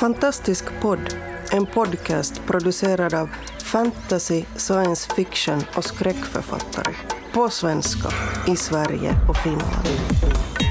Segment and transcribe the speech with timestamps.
[0.00, 1.14] Fantastisk podd,
[1.52, 3.28] en podcast producerad av
[3.62, 6.94] fantasy, science fiction och skräckförfattare.
[7.32, 8.08] På svenska,
[8.46, 9.88] i Sverige och Finland.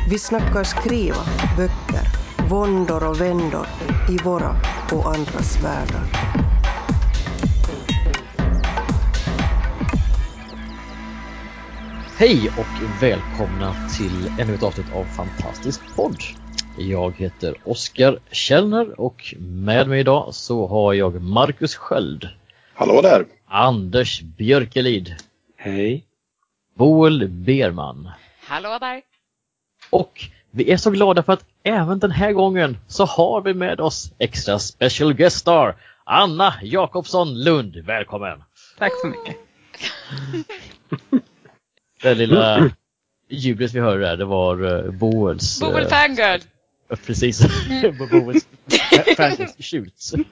[0.10, 1.24] Vi snackar skriva,
[1.58, 2.08] böcker,
[2.50, 3.68] våndor och vändor
[4.10, 4.56] i våra
[4.92, 6.08] och andras världar.
[12.18, 16.18] Hej och välkomna till ännu ett avsnitt av Fantastisk podd.
[16.80, 22.30] Jag heter Oskar Källner och med mig idag så har jag Marcus Sköld.
[22.74, 23.26] Hallå där!
[23.48, 25.16] Anders Björkelid.
[25.56, 26.06] Hej.
[26.76, 28.10] Boel Berman.
[28.48, 29.02] Hallå där!
[29.90, 33.80] Och vi är så glada för att även den här gången så har vi med
[33.80, 37.76] oss extra special guest star Anna Jakobsson Lund.
[37.76, 38.44] Välkommen!
[38.78, 39.36] Tack så mycket.
[42.02, 42.70] Det lilla
[43.30, 45.60] ljudet vi hörde där, det var uh, Boels...
[45.60, 46.40] Boel eh, Fangirl!
[47.06, 47.42] Precis,
[48.12, 48.48] Boels
[49.18, 50.14] fangirls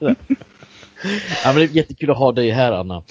[1.44, 3.02] Ja men det är jättekul att ha dig här Anna.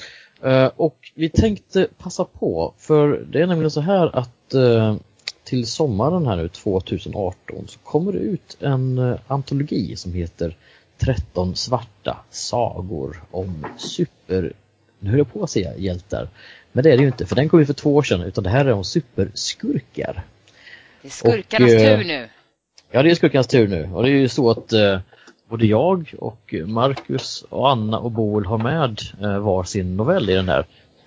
[0.43, 4.95] Eh, och vi tänkte passa på, för det är nämligen så här att eh,
[5.43, 10.57] till sommaren här nu 2018 så kommer det ut en eh, antologi som heter
[10.97, 14.53] 13 svarta sagor om super,
[14.99, 16.29] nu höll jag på att säga hjältar,
[16.71, 18.43] men det är det ju inte för den kom ju för två år sedan utan
[18.43, 20.23] det här är om superskurkar.
[21.01, 22.29] Det är skurkarnas Och, tur nu.
[22.95, 24.99] Ja, det är skurkarnas tur nu och det är ju så att eh,
[25.49, 30.33] både jag och Marcus och Anna och Boel har med eh, var sin novell i
[30.33, 30.65] den här.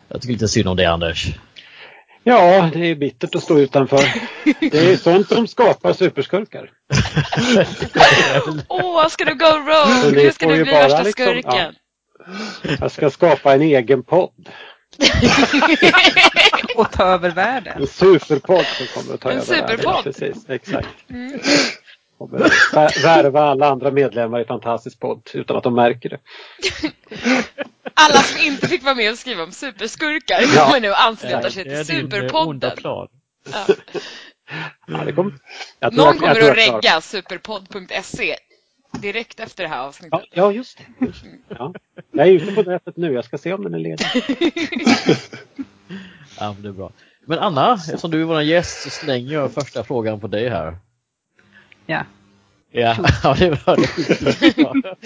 [0.08, 1.26] Jag tycker lite synd om det Anders.
[2.22, 3.98] Ja, det är bittert att stå utanför.
[4.70, 6.70] Det är sånt som skapar superskurkar.
[8.68, 10.10] Åh, ska du go rogue?
[10.16, 11.74] ni Nu ska du ju bli bara värsta liksom- skurken.
[12.80, 14.48] Jag ska skapa en egen podd.
[16.78, 17.80] Och ta över världen.
[17.80, 19.68] En superpodd som kommer att ta En över världen.
[19.78, 20.04] superpodd.
[20.04, 20.88] Precis, exakt.
[22.18, 26.18] Kommer att vär- värva alla andra medlemmar i Fantastisk podd utan att de märker det.
[27.94, 30.64] Alla som inte fick vara med och skriva om superskurkar Ja.
[30.66, 32.72] kommer nu ansluta sig till eh, superpodden.
[32.82, 33.08] Ja.
[34.86, 35.32] Ja, det kommer.
[35.80, 38.36] Jag Någon jag- kommer att jag klarar- regga superpodd.se
[39.00, 40.20] direkt efter det här avsnittet.
[40.22, 41.06] Ja, ja, just det.
[41.06, 41.30] Just det.
[41.48, 41.74] Ja.
[42.12, 43.12] Jag är ute på nätet nu.
[43.12, 44.06] Jag ska se om den är ledig.
[46.40, 46.90] Ja, det är bra.
[47.26, 50.76] Men Anna, eftersom du är vår gäst så slänger jag första frågan på dig här.
[51.86, 52.04] Ja.
[52.70, 53.76] Ja, ja det är bra.
[53.76, 54.96] Det skitbra.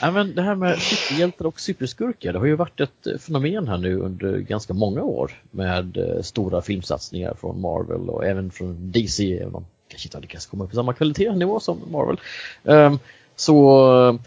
[0.00, 3.78] ja, men det här med superhjältar och superskurkar, det har ju varit ett fenomen här
[3.78, 9.38] nu under ganska många år med eh, stora filmsatsningar från Marvel och även från DC,
[9.38, 12.20] även om kanske inte har lyckats komma upp på samma kvalitetsnivå som Marvel.
[12.64, 12.98] Ehm,
[13.36, 14.18] så,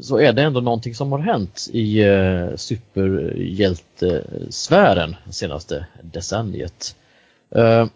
[0.00, 6.96] så är det ändå någonting som har hänt i eh, superhjältesfären det senaste decenniet.
[7.50, 7.86] Eh,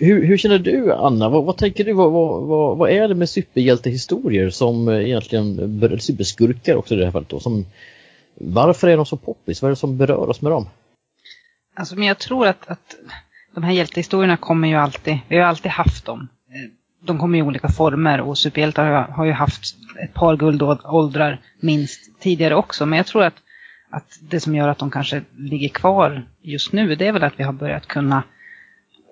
[0.00, 1.28] hur, hur känner du Anna?
[1.28, 1.92] Vad, vad tänker du?
[1.92, 7.28] Vad, vad, vad, är det med superhjältehistorier som egentligen, superskurkar också i det här fallet
[7.28, 7.66] då, som,
[8.34, 9.62] varför är de så poppis?
[9.62, 10.68] Vad är det som berör oss med dem?
[11.74, 12.96] Alltså, men jag tror att, att
[13.54, 16.28] de här hjältehistorierna kommer ju alltid, vi har alltid haft dem.
[17.04, 22.20] De kommer i olika former och superhjältar har, har ju haft ett par guldåldrar minst
[22.20, 22.86] tidigare också.
[22.86, 23.34] Men jag tror att,
[23.90, 27.40] att det som gör att de kanske ligger kvar just nu, det är väl att
[27.40, 28.22] vi har börjat kunna,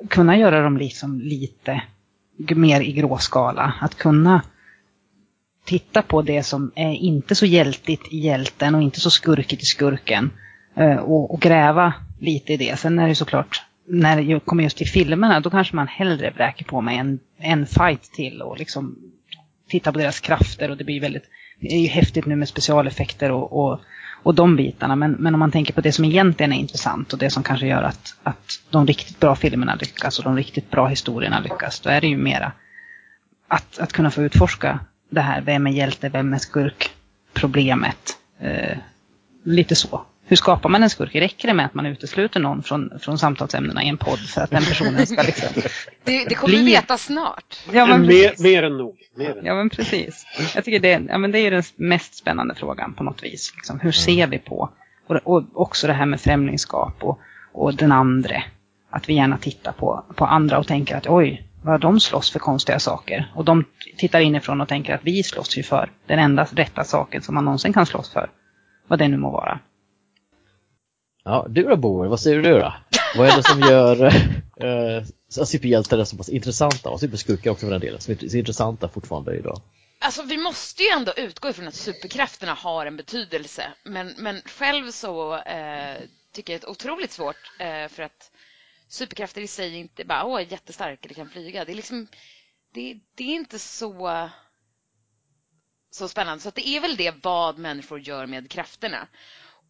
[0.09, 1.83] kunna göra dem liksom lite
[2.37, 3.75] mer i gråskala.
[3.81, 4.43] Att kunna
[5.65, 9.67] titta på det som är inte så hjältigt i hjälten och inte så skurkigt i
[9.67, 10.31] skurken.
[10.75, 12.79] Eh, och, och gräva lite i det.
[12.79, 16.65] Sen är det såklart, när det kommer just till filmerna, då kanske man hellre vräker
[16.65, 18.99] på med en, en fight till och liksom
[19.69, 21.25] titta på deras krafter och det blir väldigt,
[21.61, 23.81] det är ju häftigt nu med specialeffekter och, och,
[24.23, 24.97] och de bitarna.
[24.97, 27.67] Men, men om man tänker på det som egentligen är intressant och det som kanske
[27.67, 31.91] gör att, att de riktigt bra filmerna lyckas och de riktigt bra historierna lyckas, då
[31.91, 32.53] är det ju mera
[33.49, 36.91] att, att kunna få utforska det här, vem är hjälte, vem är skurk,
[37.33, 38.19] problemet.
[38.41, 38.79] Eh,
[39.45, 40.07] lite så.
[40.33, 41.15] Hur skapar man en skurk?
[41.15, 44.51] Räcker det med att man utesluter någon från, från samtalsämnena i en podd för att
[44.51, 45.49] den personen ska liksom...
[46.05, 47.59] Det, det kommer vi Bli- veta snart.
[47.73, 48.97] Ja, men mer, mer än nog.
[49.17, 49.45] Mer än.
[49.45, 50.27] Ja, men precis.
[50.55, 53.53] Jag tycker det, ja, men det är ju den mest spännande frågan på något vis.
[53.55, 54.71] Liksom, hur ser vi på,
[55.07, 57.19] och, och också det här med främlingskap och,
[57.53, 58.45] och den andre.
[58.91, 62.39] Att vi gärna tittar på, på andra och tänker att oj, vad de slåss för
[62.39, 63.33] konstiga saker.
[63.35, 63.65] Och de
[63.97, 67.45] tittar inifrån och tänker att vi slåss ju för den enda rätta saken som man
[67.45, 68.31] någonsin kan slåss för.
[68.89, 69.59] Vad det nu må vara.
[71.25, 72.75] Ja, du då Boel, vad säger du då?
[73.17, 74.05] Vad är det som gör
[74.57, 75.05] eh,
[75.45, 79.37] superhjältar så pass intressanta och superskurkar också för den delen, som är så intressanta fortfarande
[79.37, 79.61] idag?
[79.99, 83.65] Alltså vi måste ju ändå utgå ifrån att superkrafterna har en betydelse.
[83.85, 85.97] Men, men själv så eh,
[86.33, 88.31] tycker jag det är otroligt svårt eh, för att
[88.89, 91.65] superkrafter i sig inte bara åh, är jättestark eller kan flyga.
[91.65, 92.07] Det är liksom
[92.75, 94.29] det, det är inte så
[95.91, 96.43] så spännande.
[96.43, 99.09] Så att det är väl det vad människor gör med krafterna.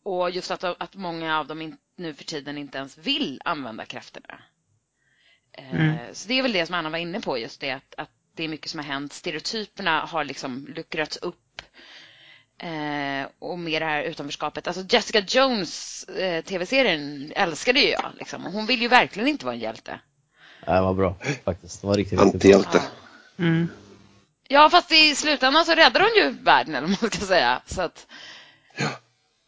[0.03, 3.85] Och just att, att många av dem in, nu för tiden inte ens vill använda
[3.85, 4.27] krafterna.
[5.53, 5.97] Eh, Mm.
[6.13, 8.45] Så det är väl det som Anna var inne på, just det att, att det
[8.45, 9.13] är mycket som har hänt.
[9.13, 11.63] Stereotyperna har liksom luckrats upp.
[12.59, 14.67] Eh, och med det här utanförskapet.
[14.67, 18.13] Alltså Jessica Jones, eh, tv-serien, älskade ju jag.
[18.19, 18.45] Liksom.
[18.45, 20.01] Hon vill ju verkligen inte vara en hjälte.
[20.67, 21.81] Ja, det var bra faktiskt.
[21.81, 22.57] Det var riktigt, riktigt bra.
[22.57, 22.83] Antihjälte.
[23.39, 23.69] Mm.
[24.49, 27.63] Ja, fast i slutändan så räddar hon ju världen, eller vad man ska säga.
[27.67, 28.07] Så att,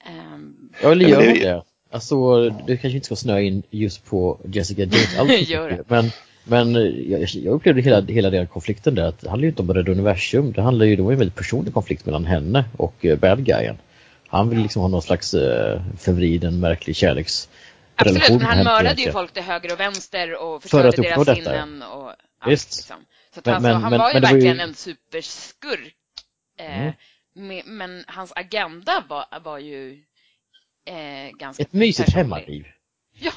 [0.07, 1.63] ehm, Ja, eller Ja, gör det- det?
[1.91, 6.11] Alltså, du kanske inte ska snöa in just på Jessica Jones för Men,
[6.45, 9.63] men eh, jag, jag upplevde hela, hela den konflikten där att det handlar ju inte
[9.63, 10.53] om rädda universum.
[10.53, 13.45] Det handlar ju, det var ju en väldigt personlig konflikt mellan henne och uh, bad
[13.45, 13.77] guyen.
[14.29, 15.41] Han vill liksom ha någon slags uh,
[15.99, 20.69] förvriden, märklig kärleksrelation absolut, men han mördade ju folk till höger och vänster och För
[20.69, 21.63] förstörde att uppnå deras detta, ja.
[21.65, 22.17] sinnen och allt.
[22.53, 22.77] Visst.
[22.77, 22.97] Liksom.
[23.35, 25.95] Så att Men- alltså, men- han men- var ju det var ju- verkligen en superskurk.
[26.61, 26.93] Eh, Mm.
[27.65, 30.05] Men hans agenda var, var ju
[30.87, 32.23] eh, ganska Ett mysigt personlig.
[32.23, 32.65] hemmaliv
[33.19, 33.33] Ja,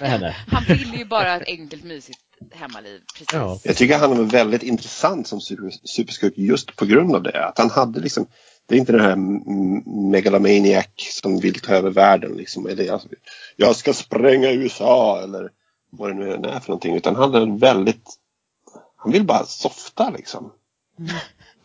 [0.46, 2.20] han ville ju bara ett enkelt mysigt
[2.52, 3.00] hemmaliv.
[3.12, 3.32] Precis.
[3.32, 3.58] Ja.
[3.62, 7.44] Jag tycker han var väldigt intressant som super, superskurk just på grund av det.
[7.44, 8.26] Att han hade liksom,
[8.66, 12.32] det är inte den här mm, megalomaniac som vill ta över världen.
[12.36, 12.66] Liksom.
[12.66, 13.08] Eller, alltså,
[13.56, 15.50] jag ska spränga USA eller
[15.90, 16.96] vad det nu är för någonting.
[16.96, 18.08] Utan han är väldigt,
[18.96, 20.52] han vill bara softa liksom.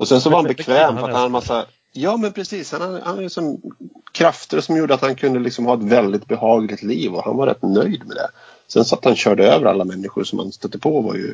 [0.01, 2.71] Och sen så var han bekväm för att han hade en massa, ja men precis,
[2.71, 3.61] han hade, han hade liksom
[4.11, 7.47] krafter som gjorde att han kunde liksom ha ett väldigt behagligt liv och han var
[7.47, 8.29] rätt nöjd med det.
[8.67, 11.33] Sen så att han körde över alla människor som han stötte på var ju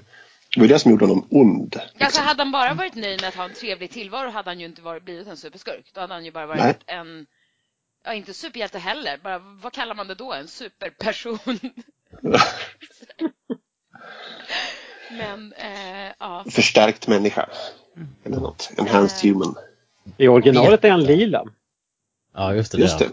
[0.55, 1.75] det var det som gjorde honom ond.
[1.75, 2.23] Alltså liksom.
[2.23, 4.81] hade han bara varit nöjd med att ha en trevlig tillvaro hade han ju inte
[4.81, 5.91] varit, blivit en superskurk.
[5.93, 6.75] Då hade han ju bara varit Nej.
[6.85, 7.25] en,
[8.05, 10.33] ja inte superhjälte heller, bara vad kallar man det då?
[10.33, 11.39] En superperson.
[15.11, 16.45] Men, eh, ja.
[16.51, 17.49] Förstärkt människa.
[18.23, 18.71] Eller något.
[18.77, 19.55] Enhanced human.
[20.17, 21.45] I originalet är han lila.
[22.33, 22.77] Ja, just det.
[22.77, 23.05] Just det.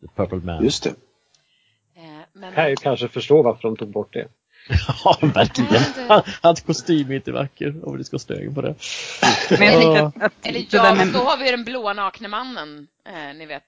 [0.00, 0.64] The Purple Man.
[0.64, 0.90] Just det.
[0.90, 4.28] Eh, men, Kan jag ju kanske förstå varför de tog bort det.
[5.04, 5.72] Ja, verkligen.
[5.72, 8.74] Det- Hans kostym är inte vacker, om vi ska stå på det.
[9.58, 12.28] Men jag tänkte att, att eller det ja, fast då har vi den blåa nakne
[12.28, 12.86] mannen.
[13.06, 13.62] Eh, ni vet.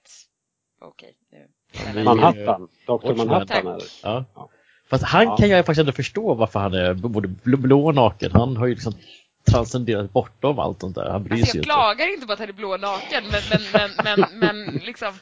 [0.81, 1.13] Okej.
[1.31, 1.47] nu.
[1.93, 2.67] Vi- Manhattan.
[2.87, 3.13] Dr.
[3.15, 3.79] Manhattan.
[4.03, 4.25] Ja.
[4.35, 4.49] Ja.
[4.89, 5.37] Fast han Ja.
[5.37, 8.31] kan jag faktiskt ändå förstå varför han är både bl- blå och naken.
[8.33, 8.93] Han har ju liksom
[9.43, 11.09] transcenderat bortom allt sånt där.
[11.09, 11.65] Han bryr Alltså sig jag inte.
[11.65, 13.61] klagar inte på att han är blå naken, men, men,
[14.03, 15.13] men, men, men liksom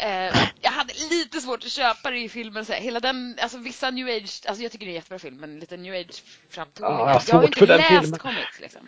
[0.00, 2.64] eh, jag hade lite svårt att köpa det i filmen.
[2.64, 5.18] Så här, hela den, alltså vissa new age, alltså jag tycker det är en jättebra
[5.18, 6.92] film, men lite new age framtoning.
[6.92, 8.18] Ja, jag har jag har inte läst filmen.
[8.18, 8.80] comics liksom.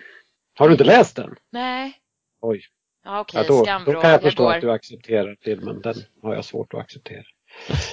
[0.59, 1.37] Har du inte läst den?
[1.53, 1.93] Nej.
[2.41, 2.63] Oj.
[3.05, 3.49] Ja, okej, Ja,
[3.85, 4.55] då, då kan jag förstå går.
[4.55, 5.81] att du accepterar filmen.
[5.81, 7.23] Den har jag svårt att acceptera.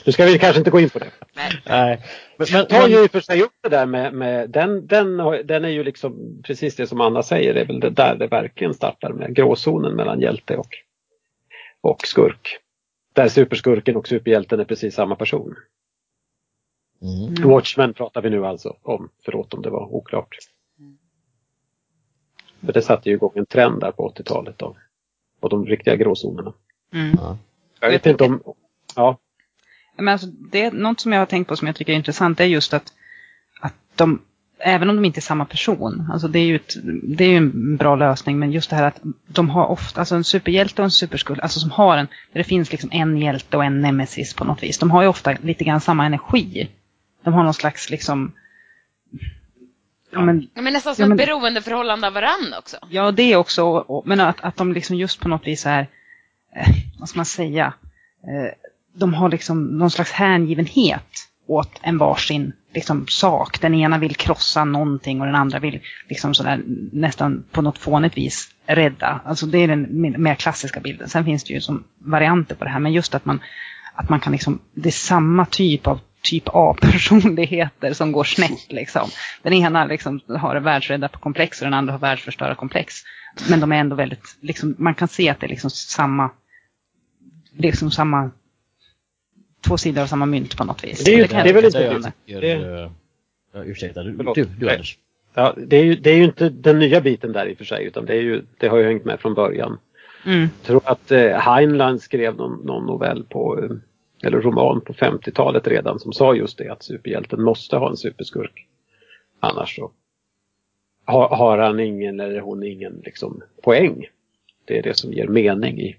[0.05, 1.11] Nu ska vi kanske inte gå in på det.
[1.65, 2.01] Nej.
[2.37, 5.17] Men, men, tar ju i och för sig upp det där med, med den, den,
[5.45, 8.27] den är ju liksom precis det som Anna säger, det är väl det där det
[8.27, 10.69] verkligen startar med gråzonen mellan hjälte och,
[11.81, 12.57] och skurk.
[13.13, 15.55] Där superskurken och superhjälten är precis samma person.
[17.01, 17.49] mm.
[17.49, 20.37] Watchmen pratar vi nu alltså om, förlåt om det var oklart.
[22.65, 24.77] För det satte ju igång en trend där på 80-talet av,
[25.39, 26.53] av de riktiga gråzonerna.
[26.93, 27.17] mm.
[27.21, 27.37] Ja.
[27.79, 28.43] Jag vet inte om,
[28.95, 29.17] ja,
[29.97, 32.39] Men alltså, det är något som jag har tänkt på som jag tycker är intressant,
[32.39, 32.93] är just att,
[33.61, 34.21] att de,
[34.59, 36.73] även om de inte är samma person, alltså det är ju ett,
[37.03, 40.23] det är en bra lösning, men just det här att de har ofta, alltså en
[40.23, 43.65] superhjälte och en superskurk, alltså som har en, där det finns liksom en hjälte och
[43.65, 46.69] en nemesis på något vis, de har ju ofta lite grann samma energi.
[47.23, 48.31] De har någon slags liksom,
[50.11, 52.77] ja men Ja, Men nästan som Ja, men- ett beroendeförhållande av varann också.
[52.89, 53.63] Ja, det också.
[53.63, 55.87] och- och- Men att, att de liksom just på något vis är,
[56.55, 56.67] eh,
[56.99, 57.73] vad ska man säga,
[58.23, 58.51] eh,
[58.99, 63.61] de har liksom någon slags hängivenhet åt en varsin liksom, sak.
[63.61, 66.61] Den ena vill krossa någonting och den andra vill liksom sådär
[66.91, 69.21] nästan på något fånigt vis rädda.
[69.25, 69.87] Alltså det är den
[70.21, 71.09] mer- klassiska bilden.
[71.09, 73.39] Sen finns det ju som varianter på det här, men just att man,
[73.95, 79.09] att man kan liksom, det är samma typ av typ A-personligheter som går snett liksom.
[79.43, 82.95] Den ena liksom har världsräddarkomplex och den andra har världsförstörarkomplex.
[83.49, 86.29] Men de är ändå väldigt, liksom, man kan se att det är liksom samma,
[87.57, 88.31] liksom samma,
[89.61, 91.03] två sidor av samma mynt på något vis.
[91.03, 92.11] Det är ju- kan det är väl jag det.
[92.25, 92.91] tycker, eh,
[93.53, 94.35] ja, ursäkta, du, Förlåt.
[94.35, 94.69] du, du.
[94.69, 94.97] Anders.
[95.33, 97.65] ja det, är ju, det är ju inte den nya biten där i och för
[97.65, 99.79] sig, utan det, är ju, det har ju hängt med från början.
[100.25, 100.39] Mm.
[100.41, 103.69] Jag tror att eh, Heinlein skrev någon, någon novell på, eh,
[104.27, 108.67] eller roman på 50-talet redan som sa just det att superhjälten måste ha en superskurk.
[109.39, 109.91] Annars så
[111.05, 114.05] har, har han ingen eller hon ingen liksom, poäng.
[114.65, 115.95] Det är det som ger mening i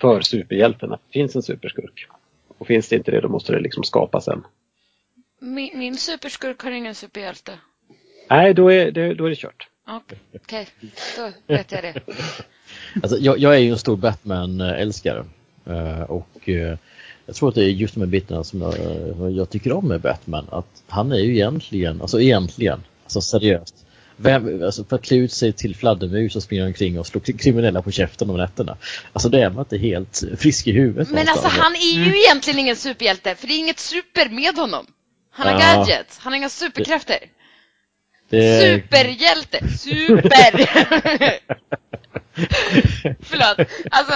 [0.00, 2.06] för superhjälten att det finns en superskurk.
[2.58, 4.44] Och finns det inte det då måste det liksom skapas en.
[5.40, 7.58] Min, min superskurk har ingen superhjälte.
[8.30, 9.68] Nej, då är det, då är det kört.
[9.86, 10.68] Okej,
[11.16, 12.00] då vet jag det.
[13.02, 15.24] Alltså, jag, jag är ju en stor Batman-älskare.
[15.66, 16.78] Eh, och eh,
[17.26, 19.88] jag tror att det är just de här bitarna som jag, eh, jag tycker om
[19.88, 20.46] med Batman.
[20.50, 23.83] Att han är ju egentligen, alltså egentligen, alltså seriöst.
[24.16, 27.82] Vem, alltså för att klä ut sig till fladdermus och springa omkring och slå kriminella
[27.82, 28.76] på käften om nätterna.
[29.12, 31.10] Alltså det är man inte helt frisk i huvudet.
[31.10, 34.86] Men alltså han är ju egentligen ingen superhjälte för det är inget super med honom.
[35.30, 35.66] Han har Ja.
[35.76, 37.18] gadgets, han har inga superkrafter.
[38.30, 39.68] det, Superhjälte!
[39.78, 40.70] Super!
[43.20, 43.68] Förlåt.
[43.90, 44.14] Alltså,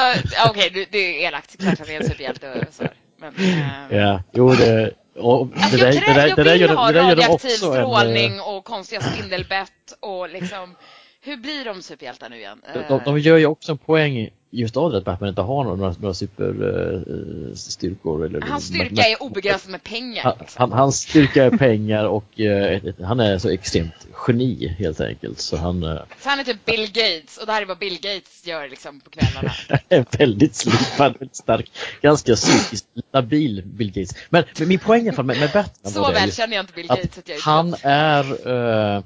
[0.51, 1.59] okej, du- det är elakt.
[1.59, 2.85] Klart han är en superhjälte och så.
[3.21, 4.91] Men, ehm, Ja, jo det...
[5.19, 7.11] Och det Alltså, där, jag, det där, jag det där vill ha det där de
[7.11, 10.77] radioaktiv en, eh, strålning och konstiga spindelbett och liksom
[11.21, 12.63] hur blir de superhjältar nu igen?
[12.75, 15.65] De, de, de gör ju också en poäng just av det att Batman inte har
[15.65, 18.25] några, några superstyrkor.
[18.27, 20.23] eller Hans styrka är obegränsad med pengar.
[20.23, 20.61] han, Liksom.
[20.71, 25.41] han, hans styrka är pengar och eh, ett- han är så extremt geni helt enkelt.
[25.41, 27.95] Så han eh, Så han är typ Bill Gates och det här är vad Bill
[28.01, 29.53] Gates gör liksom på kvällarna.
[29.89, 31.71] är väldigt slipad, väldigt stark,
[32.03, 34.11] ganska psykiskt labil Bill Gates.
[34.31, 36.73] Men, men min poäng i alla fall med, med Batman Så väl känner jag inte
[36.73, 38.49] Bill Gates att att han är
[38.97, 39.03] eh,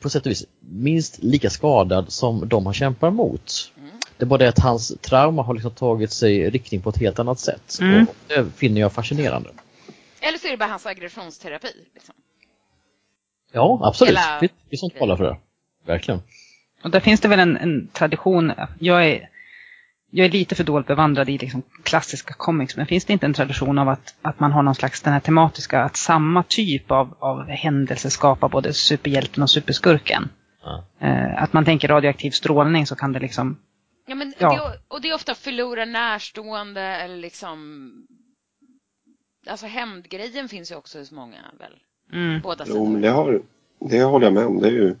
[0.00, 3.72] på sätt och vis minst lika skadad som de han kämpar mot.
[3.78, 3.90] Mm.
[4.20, 7.18] Det är bara det att hans trauma har liksom tagit sig riktning på ett helt
[7.18, 7.78] annat sätt.
[7.80, 8.06] Mm.
[8.08, 9.50] Och det finner jag fascinerande.
[10.20, 11.68] Eller så är det bara hans aggressionsterapi.
[11.94, 12.14] Liksom.
[13.52, 14.10] Ja, absolut.
[14.10, 15.36] Hela Det är som talar för det.
[15.86, 16.20] Verkligen.
[16.82, 18.52] Och där finns det väl en, en tradition.
[18.78, 19.28] Jag är,
[20.10, 23.34] jag är lite för dåligt bevandrad i liksom klassiska comics, men finns det inte en
[23.34, 27.16] tradition av att, att man har någon slags den här tematiska, att samma typ av,
[27.18, 30.28] av händelse skapar både superhjälten och superskurken?
[30.62, 30.84] Ja.
[31.00, 33.56] Eh, att man tänker radioaktiv strålning så kan det liksom,
[34.10, 34.52] Ja, men Ja.
[34.54, 37.92] Det, och det är ofta förlora närstående eller liksom
[39.46, 41.72] Alltså hämndgrejen finns ju också hos många väl?
[42.12, 43.00] mm, Båda Jo, men sidor.
[43.00, 43.42] det, har,
[43.90, 44.60] det håller jag med om.
[44.60, 44.96] Det, är ju,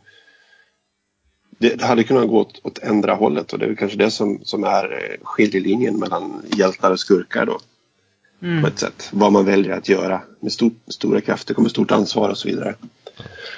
[1.58, 4.40] det, det hade kunnat gå åt, åt ändra hållet och det är kanske det som,
[4.44, 7.58] som är eh, skiljelinjen mellan hjältar och skurkar då.
[8.40, 8.64] På mm.
[8.64, 9.10] ett sätt.
[9.12, 10.22] Vad man väljer att göra.
[10.40, 12.74] Med stor, stora krafter kommer stort ansvar och så vidare.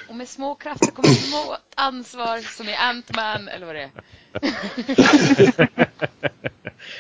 [0.09, 3.91] Och med små krafter kommer små ansvar som i Ant-Man eller vad det är.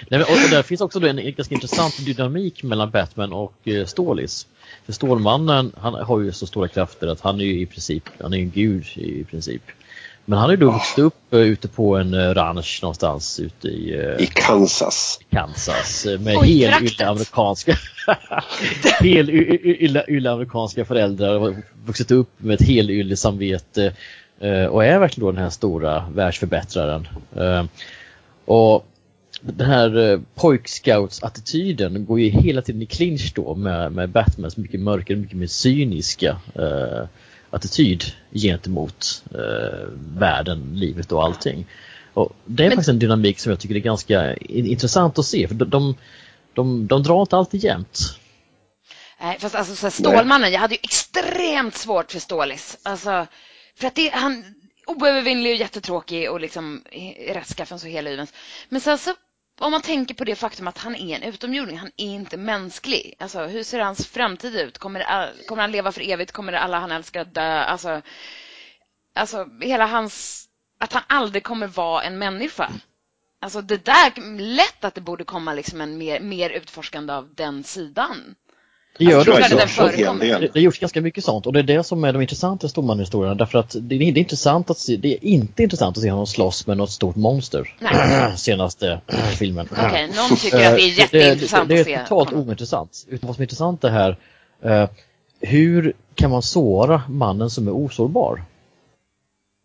[0.09, 3.69] Nej, men, och, och där finns också då en ganska intressant dynamik mellan Batman och
[3.69, 4.47] eh, Stålis.
[4.85, 8.35] För Stålmannen, han har ju så stora krafter att han är ju i princip, han
[8.35, 9.63] är en gud i princip.
[10.25, 13.69] Men han är ju då vuxit upp eh, ute på en eh, ranch någonstans ute
[13.69, 15.21] i eh, I Kansas.
[15.31, 16.93] Kansas med Oj, hel traktet.
[17.01, 17.77] ylla amerikanska
[19.01, 21.55] hel y- y- ylla, ylla amerikanska föräldrar och
[21.87, 23.93] vuxit upp med ett helylle samvete
[24.71, 27.09] och är verkligen då den här stora världsförbättraren.
[27.37, 27.65] Eh,
[28.45, 28.87] Och
[29.41, 35.17] den här pojkscouts-attityden går ju hela tiden i clinch då med, med Batmans mycket mörkare,
[35.19, 36.37] mycket mer cyniska
[37.53, 41.67] attityd gentemot eh, världen, livet och allting.
[42.15, 45.27] Och det är Men- faktiskt en dynamik som jag tycker är ganska in- intressant att
[45.27, 45.95] se för de, de,
[46.55, 48.19] de, de drar inte alltid jämnt.
[49.21, 52.79] Nej, fast alltså så här, Stålmannen, jag hade ju extremt svårt för Stålis.
[52.83, 53.27] Alltså,
[53.77, 54.45] för att det, han
[54.87, 58.27] oövervinnlig och jättetråkig och liksom i rättskaffen så hela.
[58.69, 59.15] Men sen så,
[59.61, 63.15] om man tänker på det faktum att han är en utomjording, han är inte mänsklig.
[63.19, 64.79] Alltså, hur ser hans framtid ut?
[64.79, 66.33] Kommer, all, kommer han leva för evigt?
[66.33, 67.63] Kommer alla han älskar att dö?
[67.63, 68.03] Alltså,
[69.15, 70.47] alltså hela hans,
[70.79, 72.73] att han aldrig kommer vara en människa.
[73.41, 77.65] Alltså det där, lätt att det borde komma liksom en mer, mer utforskande av den
[77.65, 78.35] sidan.
[78.99, 79.89] Det gör det också.
[79.97, 80.39] det.
[80.39, 83.35] Det, det gjorts ganska mycket sånt och det är det som är de intressanta Storman-historierna
[83.35, 86.27] därför att det, det är intressant att se, det är inte intressant att se honom
[86.27, 87.75] slåss med något stort monster.
[87.79, 88.33] Nej.
[88.37, 89.01] Senaste
[89.39, 89.69] filmen.
[89.73, 93.07] Okej, någon tycker att det är Eh, jätteintressant det, det, det se är totalt ointressant.
[93.09, 94.17] Utan vad som är intressant är här,
[94.63, 94.89] eh,
[95.41, 98.43] hur kan man såra mannen som är osårbar?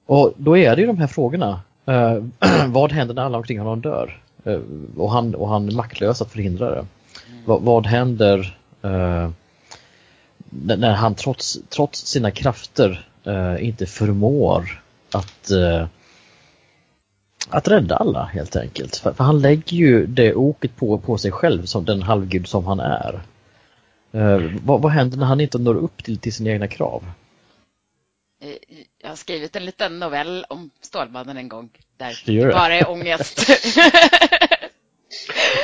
[0.07, 1.62] Och då är det ju de här frågorna.
[1.86, 2.17] Eh,
[2.67, 4.22] vad händer när alla omkring honom dör?
[4.43, 4.60] Eh,
[4.98, 6.86] och, han, och han är maktlös att förhindra det.
[7.46, 8.46] Vad, vad händer eh,
[10.50, 15.88] när när han trots, trots sina krafter eh, inte förmår att eh,
[17.50, 18.98] att rädda alla helt enkelt.
[18.98, 22.65] För, för han lägger ju det oket på, på sig själv som den halvgud som
[22.65, 23.22] han är.
[24.12, 27.03] Eh, vad, vad händer när han inte når upp till, till sina egna krav?
[28.41, 28.50] Eh,
[29.01, 31.70] Jag har skrivit en liten novell om Stålmannen en gång.
[31.98, 32.53] Där det?
[32.53, 33.39] bara är ångest.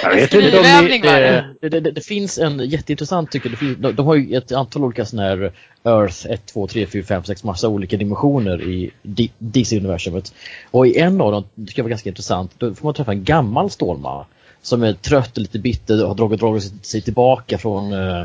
[0.03, 1.07] Jag vet inte om Skrivövning ni...
[1.07, 1.38] var det.
[1.38, 4.38] Eh, det, det, det finns en jätteintressant tycker jag, det finns, de, de har ju
[4.38, 5.51] ett antal olika sådana här
[5.83, 8.91] Earth 1, 2, 3, 4, 5, 6 massa olika dimensioner i
[9.38, 10.33] DC-universumet.
[10.72, 13.24] Och i en av dem, tycker jag var ganska intressant, då får man träffa en
[13.24, 14.25] gammal Stålman
[14.62, 18.24] som är trött och lite bitter och har dragit, dragit sig tillbaka från, eh,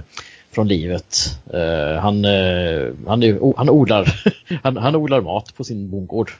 [0.50, 1.38] från livet.
[1.54, 4.23] Uh, han, uh, han, är, han, odlar,
[4.62, 6.30] han, han odlar mat på sin bondgård.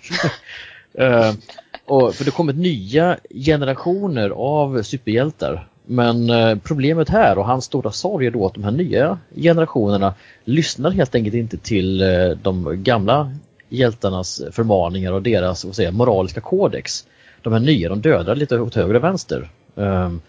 [1.01, 1.33] uh,
[1.89, 5.69] och, för det kommer nya generationer av superhjältar.
[5.85, 10.15] Men eh, problemet här och hans stora sorg är då att de här nya generationerna
[10.45, 13.33] lyssnar helt enkelt inte till eh, de gamla
[13.69, 17.07] hjältarnas förmaningar och deras vad säger, moraliska kodex.
[17.43, 19.51] De här nya, de dödar lite åt höger och vänster.
[19.77, 20.21] Ehm,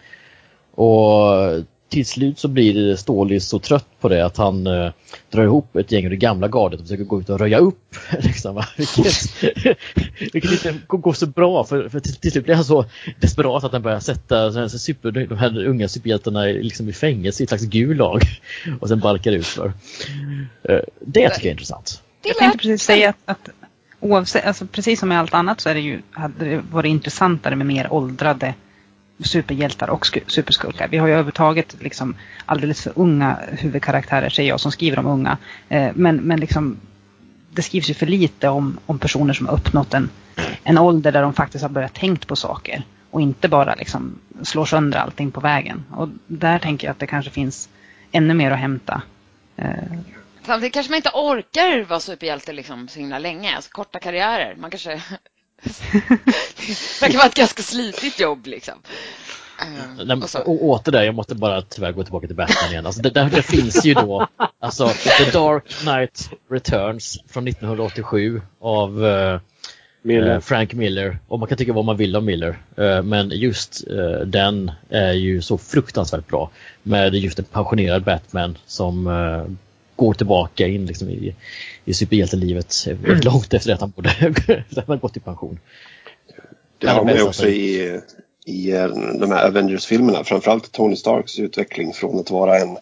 [0.75, 1.33] och
[1.89, 4.91] till slut så blir Stålis så trött på det att han uh,
[5.29, 7.96] drar ihop ett gäng ur det gamla gardet och försöker gå ut och röja upp.
[8.19, 9.43] liksom, vilket,
[10.34, 12.86] vilket inte går så bra för, för till, till slut blir han så
[13.19, 17.50] desperat att han börjar sätta super, de här unga superhjältarna liksom i fängelse i ett
[17.50, 18.22] slags gulag
[18.79, 19.65] och sen balkar ut för.
[19.67, 19.72] Uh,
[21.00, 22.01] det tycker jag är intressant.
[22.24, 23.50] Jag tänkte precis säga att, att
[24.00, 27.55] oavsett, alltså precis som med allt annat så är det ju, hade det varit intressantare
[27.55, 28.53] med mer åldrade
[29.23, 30.88] superhjältar och superskurkar.
[30.88, 35.38] Vi har ju övertaget liksom alldeles för unga huvudkaraktärer, säger jag som skriver om unga.
[35.69, 36.77] Eh, men, men liksom,
[37.51, 40.09] det skrivs ju för lite om, om personer som har uppnått en,
[40.63, 42.83] en ålder där de faktiskt har börjat tänkt på saker.
[43.11, 45.83] Och inte bara liksom slår sönder allting på vägen.
[45.91, 47.69] Och där tänker jag att det kanske finns
[48.11, 49.01] ännu mer att hämta.
[49.55, 49.67] Eh,
[50.45, 53.55] Samtidigt kanske man inte orkar vara superhjälte liksom så himla länge.
[53.55, 54.55] Alltså korta karriärer.
[54.55, 55.01] Man kanske
[56.99, 58.73] det kan vara ett ganska slitigt jobb liksom.
[59.61, 62.85] Uh, Nej, och, och åter där, jag måste bara tyvärr gå tillbaka till Batman igen.
[62.85, 64.27] Alltså, det, det, det finns ju då
[64.59, 69.39] alltså, The Dark Knight Returns från 1987 av uh,
[70.01, 70.39] Miller.
[70.39, 71.19] Frank Miller.
[71.27, 72.59] Och man kan tycka vad man vill om Miller.
[72.79, 73.83] Uh, men just
[74.25, 76.49] den är ju så fruktansvärt bra.
[76.83, 79.09] Med just en pensionerad Batman som
[79.95, 81.35] går tillbaka in liksom i,
[81.89, 83.19] i superhjältelivet mm.
[83.19, 84.34] långt efter att han borde
[84.88, 85.60] ha gått i pension.
[86.77, 88.00] Det har man ju också i,
[88.46, 88.88] i eh,
[89.19, 90.24] de här Avengers-filmerna.
[90.24, 92.77] Framförallt Tony Starks utveckling från att vara en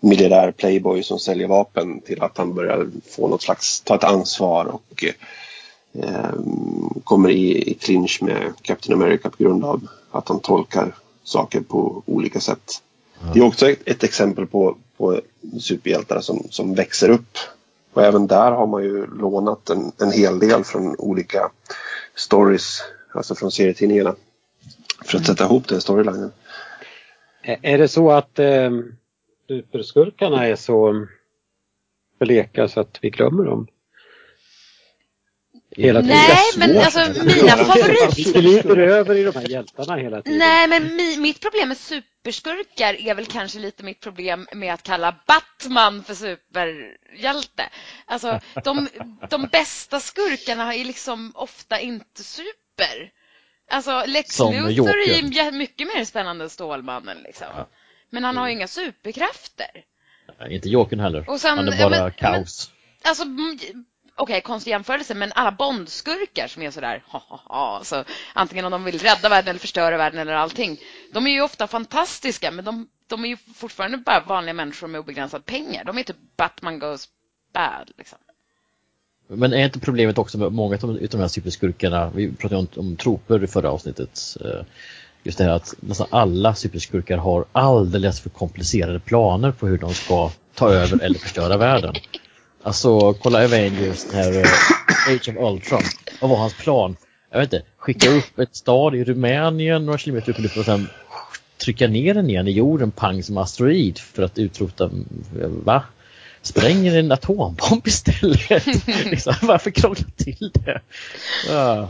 [0.00, 4.64] miljardär playboy som säljer vapen till att han börjar få något slags, ta ett ansvar
[4.64, 5.04] och
[5.92, 6.34] eh,
[7.04, 10.94] kommer i, i clinch med Captain America på grund av att han tolkar
[11.24, 12.82] saker på olika sätt.
[13.34, 15.20] Det är också ett, ett exempel på, på
[15.60, 17.38] superhjältar som, som växer upp.
[17.92, 21.50] Och även där har man ju lånat en, en hel del från olika
[22.14, 24.14] stories, alltså från serietidningarna.
[25.04, 26.32] För att sätta ihop den storylinen.
[27.42, 28.70] Är det så att eh,
[29.48, 31.02] superskurkarna är så eh,
[32.18, 33.66] bleka så att vi glömmer dem?
[35.76, 36.16] Hela tiden.
[36.16, 38.32] Nej, men alltså mina favorit...
[38.34, 40.38] Det lyser över i de här hjältarna hela tiden.
[40.38, 44.82] Nej, men mi, mitt problem med superskurkar är väl kanske lite mitt problem med att
[44.82, 47.68] kalla Batman för superhjälte.
[48.06, 48.88] Alltså, de,
[49.30, 53.10] de bästa skurkarna är liksom ofta inte super.
[53.70, 55.46] Alltså, Lex Som Luthor Joker.
[55.46, 57.46] är mycket mer spännande än Stålmannen liksom.
[57.56, 57.68] Ja.
[58.10, 59.70] Men han har ju inga superkrafter.
[60.40, 61.38] Nej, inte Jokern heller.
[61.38, 62.70] Sen, han är bara men, kaos.
[63.02, 63.24] Men, alltså,
[64.16, 68.64] okej, okay, konstig jämförelse, men alla Bondskurkar som är sådär, ha, ha, ha, alltså, antingen
[68.64, 70.80] om de vill rädda världen eller förstöra världen eller allting,
[71.12, 75.00] de är ju ofta fantastiska, men de, de är ju fortfarande bara vanliga människor med
[75.00, 75.84] obegränsat pengar.
[75.84, 77.08] De är typ Batman goes
[77.54, 78.18] bad, liksom.
[79.28, 82.96] Men är inte problemet också med många av de här superskurkarna, vi pratade om, om
[82.96, 84.64] troper i förra avsnittet, eh,
[85.22, 89.94] just det här att nästan alla superskurkar har alldeles för komplicerade planer på hur de
[89.94, 91.94] ska ta över eller förstöra världen.
[92.62, 95.82] Alltså, kolla Avengers, den här uh, Age of Ultron.
[96.20, 96.96] Vad var hans plan?
[97.30, 100.66] Jag vet inte, skicka upp ett stad i Rumänien några kilometer upp i luften och
[100.66, 100.88] sen
[101.58, 104.90] trycka ner den igen i jorden, pang som asteroid för att utrota,
[105.64, 105.82] va?
[106.42, 108.66] Spränger en atombomb istället?
[108.86, 110.80] liksom, varför krångla till det?
[111.50, 111.88] Ah,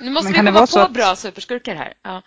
[0.00, 1.92] nu måste vi komma på att, bra superskurkar här.
[2.02, 2.22] Ja.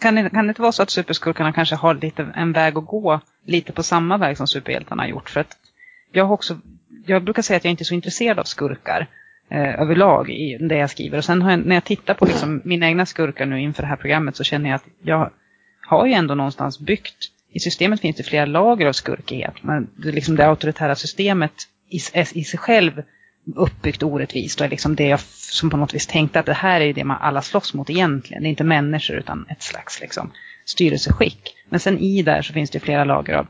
[0.00, 2.86] Kan, det, kan det inte vara så att superskurkarna kanske har lite en väg att
[2.86, 5.30] gå lite på samma väg som superhjältarna har gjort?
[5.30, 5.56] För att
[6.16, 6.58] jag har också,
[7.06, 9.06] jag brukar säga att jag inte är så intresserad av skurkar
[9.50, 11.18] eh, överlag i det jag skriver.
[11.18, 13.96] Och sen jag, när jag tittar på liksom mina egna skurkar nu inför det här
[13.96, 15.30] programmet så känner jag att jag
[15.86, 19.54] har ju ändå någonstans byggt, i systemet finns det flera lager av skurkighet.
[19.62, 21.52] Men det, liksom det auktoritära systemet
[21.88, 21.96] i,
[22.34, 23.02] i sig själv
[23.56, 26.80] uppbyggt orättvist och är liksom det jag som på något vis tänkte att det här
[26.80, 28.42] är det man alla slåss mot egentligen.
[28.42, 30.32] Det är inte människor utan ett slags liksom,
[30.64, 31.54] styrelseskick.
[31.68, 33.46] Men sen i där så finns det flera lager av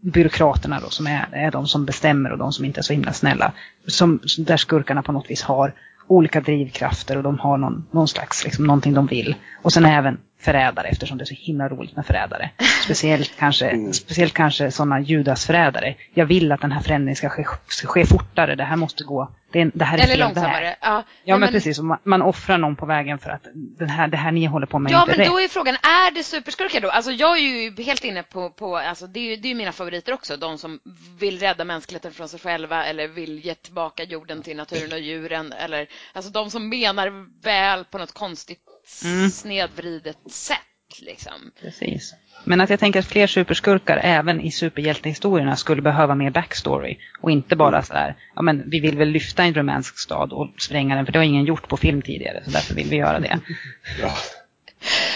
[0.00, 3.12] byråkraterna då, som är, är de som bestämmer och de som inte är så himla
[3.12, 3.52] snälla.
[3.86, 5.72] Som, där skurkarna på något vis har
[6.06, 9.34] olika drivkrafter och de har någon, någon slags, liksom, någonting de vill.
[9.62, 12.50] Och sen även förrädare eftersom det är så himla roligt med förrädare.
[12.84, 13.92] Speciellt kanske, mm.
[13.92, 15.94] speciellt kanske sådana judasförrädare.
[16.14, 18.54] Jag vill att den här förändringen ska ske, ska ske fortare.
[18.54, 20.64] Det här måste gå, Det, är, det här är Eller fel långsammare.
[20.64, 20.76] väg.
[20.80, 21.78] Ja, Ja, Nej, men, precis.
[21.80, 24.78] Man, man offrar någon på vägen för att den här, det här ni håller på
[24.78, 25.28] med är Ja, inte men rätt.
[25.28, 26.90] då är frågan, är det superskurkar då?
[26.90, 29.72] Alltså jag är ju helt inne på, på alltså det är ju det är mina
[29.72, 30.36] favoriter också.
[30.36, 30.80] De som
[31.18, 35.52] vill rädda mänskligheten från sig själva eller vill ge tillbaka jorden till naturen och djuren.
[35.52, 38.60] Eller, alltså de som menar väl på något konstigt
[39.04, 39.30] Mm.
[39.30, 40.58] snedvridet sätt.
[41.02, 41.52] Liksom.
[41.60, 42.14] Precis.
[42.44, 46.96] Men att jag tänker att fler superskurkar även i superhjältehistorierna skulle behöva mer backstory.
[47.20, 50.48] Och inte bara så här, ja men vi vill väl lyfta en rumänsk stad och
[50.58, 53.20] spränga den för det har ingen gjort på film tidigare så därför vill vi göra
[53.20, 53.40] det.
[54.02, 54.14] Ja.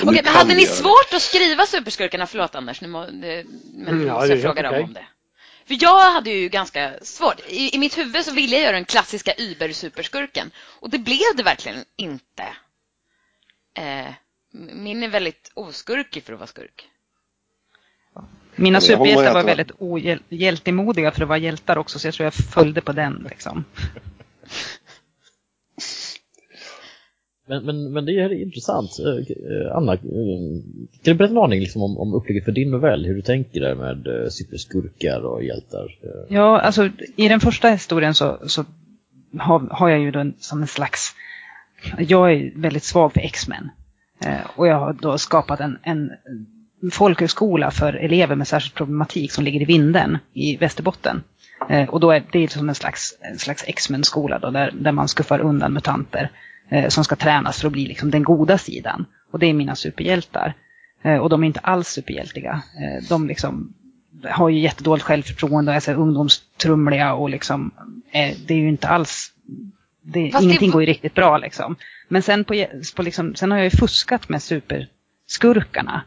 [0.03, 0.67] Okej, men hade ni det.
[0.71, 2.27] svårt att skriva superskurkarna?
[2.27, 4.83] Förlåt Anders, nu må, det, men Mm, ja, jag fråga helt dem okej.
[4.83, 5.05] om det.
[5.67, 7.41] För jag hade ju ganska svårt.
[7.49, 10.51] I, I mitt huvud så ville jag göra den klassiska Uber-superskurken.
[10.81, 12.43] Och det blev det verkligen inte.
[13.79, 14.13] Eh,
[14.53, 16.89] min är väldigt oskurkig för att vara skurk.
[18.57, 22.81] Mina superhjältar var väldigt ohjältemodiga för att vara hjältar också så jag tror jag följde
[22.81, 23.65] på den liksom.
[27.51, 28.91] Men, men, men det är intressant.
[28.99, 29.99] Eh, Anna, eh,
[31.03, 33.07] kan du berätta en aning liksom om, om upplägget för din novell?
[33.07, 35.99] Hur du tänker där med eh, superskurkar och hjältar?
[36.03, 38.65] Eh, Ja, alltså i den första historien så, så
[39.39, 41.15] har, har jag ju då en, som en slags...
[41.99, 43.71] Jag är väldigt svag för X-Men.
[44.25, 46.11] Eh, och jag har då skapat en, en
[46.93, 51.23] folkhögskola för elever med särskild problematik som ligger i Vinden i Västerbotten.
[51.69, 55.09] Eh, och då är det som en slags, en slags X-Men-skola då, där, där man
[55.09, 56.31] skuffar undan mutanter
[56.69, 59.07] eh, som ska tränas för att bli liksom den goda sidan.
[59.31, 60.55] Och det är mina superhjältar.
[61.03, 62.63] Eh, och de är inte alls superhjältiga.
[62.83, 63.75] Eh, de liksom
[64.25, 67.71] har ju jättedåligt självförtroende och är så ungdomstrumliga och liksom,
[68.13, 69.33] eh, det är ju inte alls,
[70.13, 71.77] det, Fast det- ingenting går ju riktigt bra liksom.
[72.09, 76.03] Men sen, på, på liksom, sen har jag ju fuskat med superskurkarna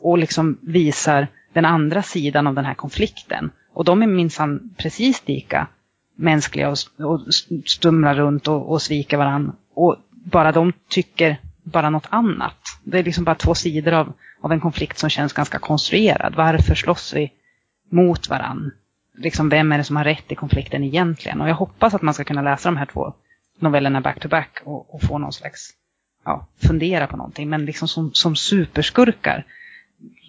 [0.00, 3.50] och liksom visar den andra sidan av den här konflikten.
[3.72, 5.66] Och de är minsann precis lika
[6.14, 7.20] mänskliga och, och
[7.66, 9.52] stumlar runt och, och sviker varann.
[9.74, 12.58] Och bara de tycker bara något annat.
[12.84, 16.34] Det är liksom bara två sidor av, av en konflikt som känns ganska konstruerad.
[16.36, 17.32] Varför slåss vi
[17.90, 18.70] mot varann?
[19.16, 21.40] Liksom, vem är det som har rätt i konflikten egentligen?
[21.40, 23.14] Och jag hoppas att man ska kunna läsa de här två
[23.58, 25.70] novellerna back to back och, och få någon slags,
[26.24, 27.48] ja, fundera på någonting.
[27.48, 29.44] Men liksom som, som superskurkar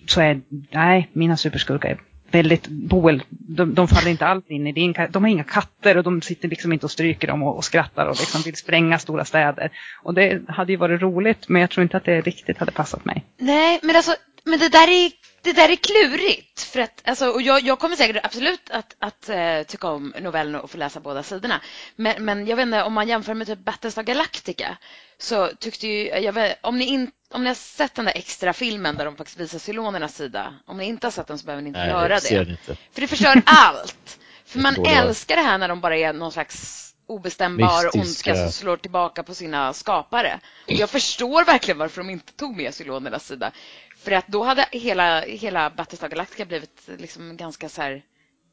[0.07, 1.99] så är, nej, mina superskurkar är
[2.31, 4.95] väldigt, Boel, de, de faller inte alls in i din...
[5.09, 8.05] De har inga katter och de sitter liksom inte och stryker dem och, och skrattar
[8.05, 9.71] och liksom vill spränga stora städer.
[10.03, 13.05] Och det hade ju varit roligt, men jag tror inte att det riktigt hade passat
[13.05, 13.25] mig.
[13.37, 14.15] Nej, men alltså,
[14.49, 16.61] men det där är, det där är klurigt.
[16.61, 20.61] För att, alltså, och jag, jag kommer säkert absolut att, att eh, tycka om novellen
[20.61, 21.61] och få läsa båda sidorna.
[21.95, 24.77] Men, men jag vet inte, om man jämför med typ Battlestar Galactica
[25.17, 28.53] så tyckte ju, jag vet, om ni inte om ni har sett den där extra
[28.53, 31.61] filmen där de faktiskt visar cylonernas sida, om ni inte har sett den så behöver
[31.61, 32.49] ni inte Nej, göra det.
[32.49, 32.75] inte.
[32.93, 34.19] För det förstör allt.
[34.45, 37.99] För man älskar det här när de bara är någon slags obestämbar Mystiska.
[37.99, 40.39] ondska som slår tillbaka på sina skapare.
[40.65, 43.51] Och jag förstår verkligen varför de inte tog med cylonernas sida.
[43.99, 48.01] För att då hade hela, hela Battlestar Galactica blivit liksom en ganska så här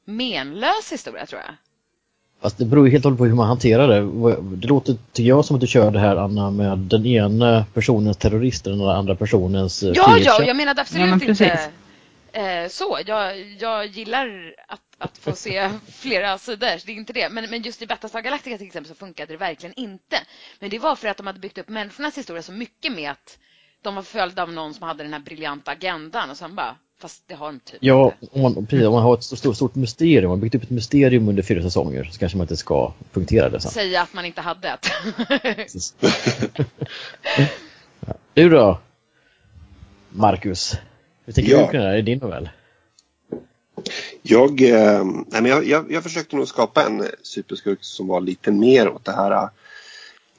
[0.05, 1.55] menlös historia tror jag.
[2.41, 4.01] Fast det beror ju helt och hållet på hur man hanterar det.
[4.57, 8.17] Det låter, tycker jag, som att du kör det här Anna med den ena personens
[8.17, 10.49] terrorister och den andra personens eh, Ja, ja, frihetskämp.
[10.49, 11.41] jag menade Ja, absolut men precis.
[11.41, 11.71] inte
[12.33, 12.99] eh, så.
[13.07, 17.29] Jag, jag gillar att, att få se flera sidor, det är inte det.
[17.29, 20.17] Men, men just i Battlestar Galactica till exempel så funkade det verkligen inte.
[20.61, 23.39] Men det var för att de hade byggt upp människornas historia så mycket med att
[23.83, 27.23] de var följda av någon som hade den här briljanta agendan och sen bara, fast
[27.27, 30.29] det har de typ Ja, om man, precis, om man har ett stort, stort mysterium,
[30.31, 33.49] man har byggt upp ett mysterium under fyra säsonger så kanske man inte ska punktera
[33.49, 33.71] det sen.
[33.71, 34.87] Säga att man inte hade ett.
[38.07, 38.15] Ja.
[38.35, 38.79] Du då?
[40.11, 40.75] Marcus?
[41.25, 41.59] Hur tänker Ja.
[41.67, 42.49] du kring det här i din novell?
[44.23, 48.51] Jag, eh, nej, men jag, jag, jag försökte nog skapa en superskurk som var lite
[48.51, 49.49] mer åt det här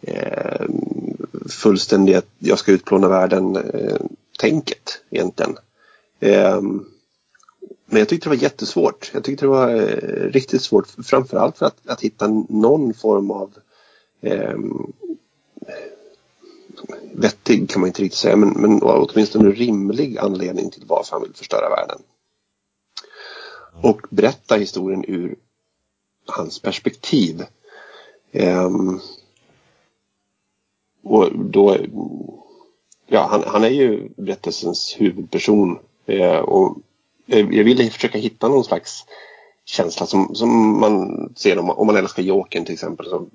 [0.02, 0.66] eh,
[1.50, 3.98] fullständiga, jag ska utplåna världen eh,
[4.40, 5.58] tänket egentligen.
[6.20, 6.62] Eh,
[7.86, 9.12] men jag tyckte det var jättesvårt.
[9.14, 13.54] Jag tyckte det var eh, riktigt svårt framförallt för att, att hitta någon form av
[14.22, 14.58] eh,
[17.14, 21.34] vettig kan man inte riktigt säga men, men åtminstone rimlig anledning till varför han vill
[21.36, 22.00] förstöra världen
[23.82, 25.36] och berätta historien ur
[26.26, 27.46] hans perspektiv.
[28.32, 28.70] Eh,
[31.08, 31.78] och då,
[33.08, 36.78] ja, han, han är ju berättelsens huvudperson eh, och
[37.26, 39.06] jag ville försöka hitta någon slags
[39.66, 43.28] känsla som, som man ser om, man- om man älskar Jokern till exempel så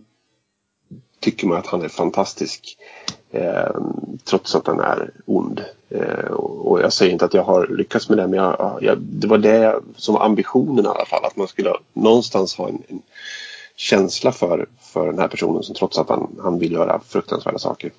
[1.20, 2.76] tycker man att han är fantastisk.
[3.30, 3.76] Eh,
[4.24, 5.64] trots att han är ond.
[5.88, 8.98] Eh, och och jag säger inte att jag har lyckats med det men jag, jag,
[8.98, 11.24] det var det som var ambitionen i alla fall.
[11.24, 13.02] Att man skulle någonstans ha en, en
[13.82, 17.90] känsla för, för den här personen som trots att han, han vill göra fruktansvärda saker.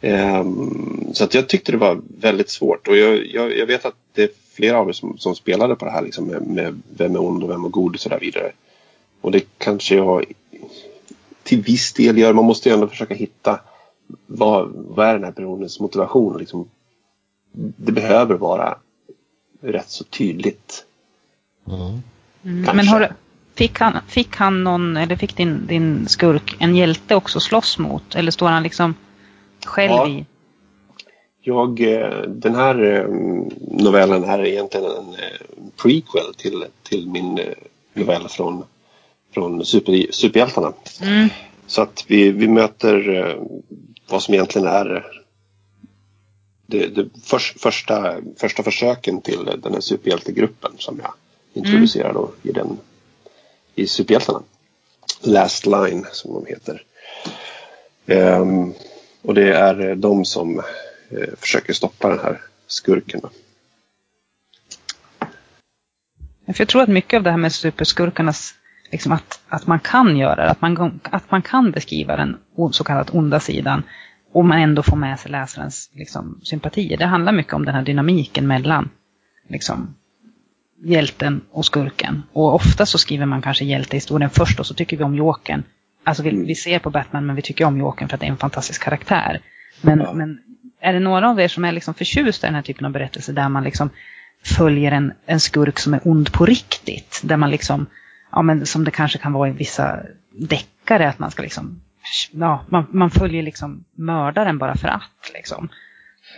[0.00, 3.94] Um, så att jag tyckte det var väldigt svårt och jag, jag, jag vet att
[4.12, 7.14] det är flera av er som, som spelade på det här liksom med, med vem
[7.14, 8.52] är ond och vem är god och så där vidare.
[9.20, 10.24] Och det kanske jag
[11.42, 12.32] till viss del gör.
[12.32, 13.60] Man måste ju ändå försöka hitta
[14.26, 16.38] vad, vad är den här personens motivation.
[16.38, 16.68] Liksom,
[17.52, 18.78] det behöver vara
[19.60, 20.84] rätt så tydligt.
[21.66, 22.02] Mm.
[22.44, 23.14] Mm, men har,
[23.54, 28.14] fick, han, fick han någon, eller fick din, din skurk en hjälte också slåss mot?
[28.14, 28.94] Eller står han liksom
[29.64, 30.08] själv ja.
[30.08, 30.24] i?
[31.44, 33.08] Jag, eh, den här eh,
[33.60, 37.40] novellen är egentligen en eh, prequel till, till min
[37.94, 38.64] novell från,
[39.34, 40.72] från super, Superhjältarna.
[41.00, 41.28] Mm.
[41.66, 43.38] Så att vi, vi möter
[44.08, 45.06] vad som egentligen är
[46.66, 51.12] det, det för, första, första försöken till den här superhjältegruppen som jag
[51.52, 52.22] introducerar mm.
[52.22, 52.78] då i, den,
[53.74, 54.42] i Superhjältarna.
[55.20, 56.82] Last Line som de heter.
[58.06, 58.74] Um,
[59.22, 63.20] och det är eh, de som uh, försöker stoppa den här skurken.
[66.46, 68.54] För jag tror att mycket av det här med superskurkarnas,
[68.90, 72.36] liksom att, att man kan göra det, att man, att man kan beskriva den
[72.72, 73.82] så kallat onda sidan
[74.32, 76.96] och man ändå får med sig läsarens liksom, sympatier.
[76.96, 78.90] Det handlar mycket om den här dynamiken mellan
[79.48, 79.94] liksom,
[80.84, 82.22] hjälten och skurken.
[82.32, 85.62] Och ofta så skriver man kanske hjältehistorien först och så tycker vi om Jokern.
[86.04, 88.30] Alltså vi, vi ser på Batman men vi tycker om Jokern för att det är
[88.30, 89.40] en fantastisk karaktär.
[89.80, 90.12] Men, ja.
[90.12, 90.38] men
[90.80, 93.32] är det några av er som är liksom förtjusta i den här typen av berättelser
[93.32, 93.90] där man liksom
[94.44, 97.20] följer en, en skurk som är ond på riktigt?
[97.24, 97.86] Där man liksom,
[98.32, 100.00] ja men som det kanske kan vara i vissa
[100.32, 101.80] deckare, att man ska liksom
[102.32, 105.30] ja, man, man följer liksom mördaren bara för att.
[105.34, 105.68] Liksom.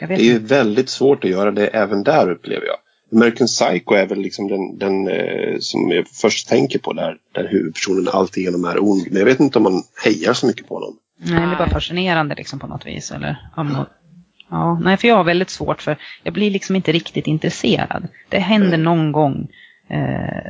[0.01, 2.77] det är ju väldigt svårt att göra det även där upplever jag.
[3.13, 7.49] American Psycho är väl liksom den, den eh, som jag först tänker på där, där
[7.49, 9.07] huvudpersonen alltigenom är ond.
[9.11, 10.97] Men jag vet inte om man hejar så mycket på honom.
[11.19, 13.11] Nej, det är bara fascinerande liksom på något vis.
[13.11, 13.87] Eller, om,
[14.51, 18.09] ja, nej, för jag har väldigt svårt för, jag blir liksom inte riktigt intresserad.
[18.29, 18.83] Det händer mm.
[18.83, 19.49] någon gång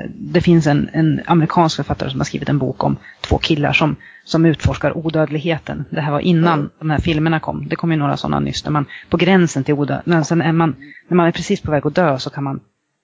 [0.09, 3.97] det finns en, en, amerikansk författare som har skrivit en bok om två killar som,
[4.25, 5.85] som utforskar odödligheten.
[5.91, 6.71] Det här var innan mm.
[6.79, 7.69] de här filmerna kom.
[7.69, 8.65] Det kom ju några sådana nyss.
[8.65, 10.77] När man på gränsen till odödlighet, sen är man,
[11.09, 12.61] när man är precis på väg att dö så kan man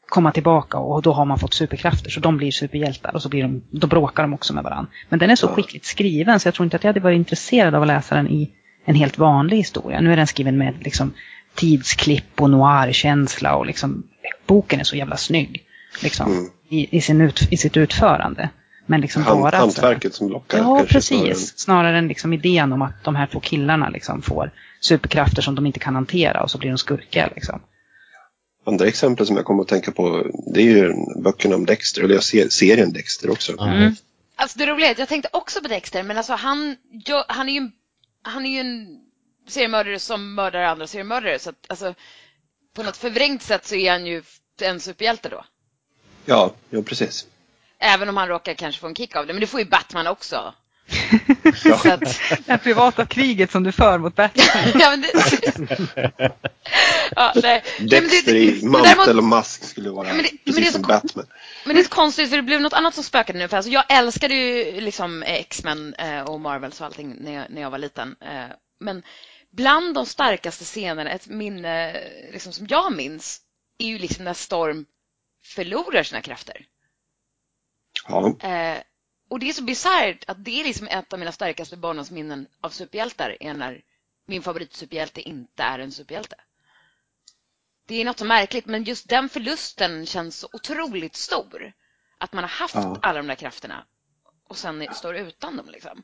[0.09, 3.43] komma tillbaka och då har man fått superkrafter så de blir superhjältar och så blir
[3.43, 4.90] de, då bråkar de också med varandra.
[5.09, 7.75] Men den är så skickligt skriven så jag tror inte att jag hade varit intresserad
[7.75, 8.51] av att läsa den i
[8.85, 10.01] en helt vanlig historia.
[10.01, 11.12] Nu är den skriven med liksom
[11.55, 14.03] tidsklipp och noir-känsla och liksom
[14.47, 15.66] boken är så jävla snygg.
[16.03, 16.51] Liksom, mm.
[16.69, 18.51] i, i, sin ut, i sitt utförande.
[18.87, 19.57] Men liksom Hand, bara...
[19.57, 20.59] Hantverket som lockar.
[20.59, 21.11] Ja, precis.
[21.11, 25.43] Snarare än, snarare än liksom idén om att de här två killarna liksom får superkrafter
[25.43, 27.33] som de inte kan hantera och så blir de skurkar.
[27.35, 27.61] Liksom.
[28.67, 32.49] Andra exempel som jag kommer att tänka på det är ju böckerna om Dexter, eller
[32.49, 33.61] serien Dexter också.
[33.61, 33.95] Mm.
[34.37, 37.49] Alltså det roliga är att jag tänkte också på Dexter, men alltså han, jag, han
[37.49, 37.73] är ju en,
[38.23, 39.01] han är ju en
[39.49, 41.39] seriemördare som mördar andra seriemördare.
[41.39, 41.95] Så att, alltså,
[42.75, 44.23] på något förvrängt sätt så är han ju
[44.63, 45.45] en superhjälte då.
[46.31, 47.27] Ja, jo precis.
[47.79, 49.33] Även om han råkar kanske få en kick av det.
[49.33, 50.55] Men det får ju Batman också.
[51.64, 51.75] ja.
[51.75, 52.01] att...
[52.45, 54.47] Det här privata kriget som du för mot Batman.
[54.75, 56.33] ja, men det...
[57.16, 57.64] ja, nej.
[57.81, 61.27] Dexter i mantel och mask skulle vara men det, precis men det som Batman.
[61.64, 63.49] Men det är så konstigt för det blev något annat som spökade nu.
[63.49, 67.62] För alltså, jag älskade ju liksom X-Men eh, och Marvels och allting när jag, när
[67.62, 68.16] jag var liten.
[68.21, 69.03] Eh, men
[69.53, 72.01] bland de starkaste scenerna, ett minne
[72.33, 73.40] liksom, som jag minns,
[73.79, 74.87] är ju liksom när Storm
[75.42, 76.66] förlorar sina krafter.
[78.09, 78.37] Ja.
[78.40, 78.83] Eh,
[79.29, 82.68] och det är så bisarrt att det är liksom ett av mina starkaste barndomsminnen av
[82.68, 83.83] superhjältar är när
[84.26, 86.37] min favoritsuperhjälte inte är en superhjälte.
[87.87, 91.72] Det är något så märkligt men just den förlusten känns så otroligt stor.
[92.18, 92.98] Att man har haft ja.
[93.03, 93.85] alla de där krafterna
[94.48, 95.68] och sen står utan dem.
[95.68, 96.03] Liksom.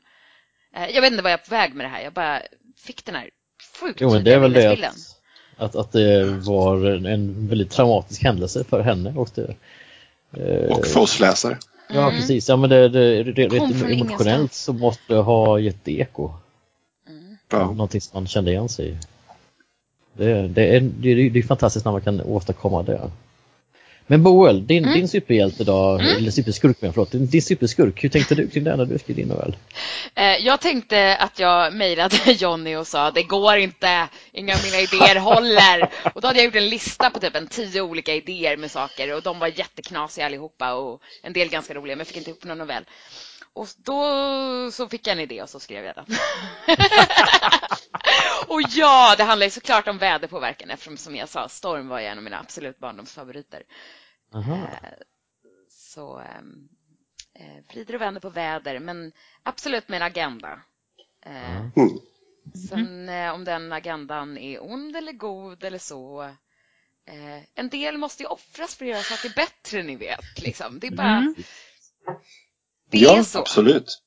[0.75, 2.01] Eh, jag vet inte vad jag är på väg med det här.
[2.01, 2.41] Jag bara
[2.77, 3.29] fick den här
[3.79, 5.16] sjukt jo, men det är väl det att
[5.57, 9.13] att, att det var en väldigt traumatisk händelse för henne.
[9.15, 9.55] Och, det,
[10.31, 11.57] eh, och för oss läsare.
[11.89, 12.19] Ja, mm.
[12.19, 12.49] precis.
[12.49, 13.57] Ja, men det, det, det, det
[13.93, 16.31] emotionellt så måste det ha gett eko.
[17.09, 17.37] Mm.
[17.51, 17.59] Ja.
[17.59, 18.97] Någonting som man kände igen sig i.
[20.13, 23.11] Det, det, är, det, det är fantastiskt när man kan åstadkomma det.
[24.07, 24.99] Men Boel, din, mm.
[24.99, 26.17] din superhjälte då, mm.
[26.17, 29.15] eller superskurk men förlåt, din, din superskurk, hur tänkte du kring det när du skrev
[29.15, 29.55] din novell?
[30.15, 34.79] Eh, jag tänkte att jag mejlade Jonny och sa det går inte, inga av mina
[34.79, 35.89] idéer håller.
[36.15, 39.15] Och då hade jag gjort en lista på typ en tio olika idéer med saker
[39.15, 42.43] och de var jätteknasiga allihopa och en del ganska roliga men jag fick inte ihop
[42.43, 42.83] någon novell.
[43.57, 46.05] Och då så fick jag en idé och så skrev jag den.
[48.47, 52.17] och ja, det handlar ju såklart om väderpåverkan eftersom som jag sa, storm var en
[52.17, 53.63] av mina absolut barndomsfavoriter.
[54.33, 54.55] Aha.
[54.55, 54.89] Eh,
[55.69, 56.67] så ehm,
[57.33, 59.11] eh, frider och vänner på väder, men
[59.43, 60.61] absolut med en agenda.
[61.25, 61.99] Eh, Mm.
[62.69, 66.35] Sen eh, om den agendan är ond eller god eller så.
[67.55, 70.39] En del måste ju offras för att göra saker bättre, ni vet.
[70.41, 70.79] Liksom.
[70.79, 71.17] Det är bara...
[71.17, 71.35] Mm.
[72.89, 73.39] Det ja, är så.
[73.39, 74.01] absolut.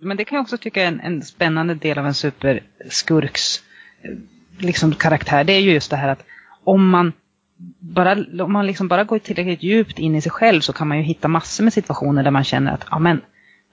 [0.00, 3.62] Men det kan jag också tycka är en, en spännande del av en superskurks
[4.02, 4.10] eh,
[4.58, 5.44] liksom, karaktär.
[5.44, 6.24] Det är ju just det här att
[6.64, 7.12] om man
[7.78, 8.12] bara,
[8.44, 11.02] om man liksom bara går tillräckligt djupt in i sig själv så kan man ju
[11.02, 13.20] hitta massor med situationer där man känner att ja men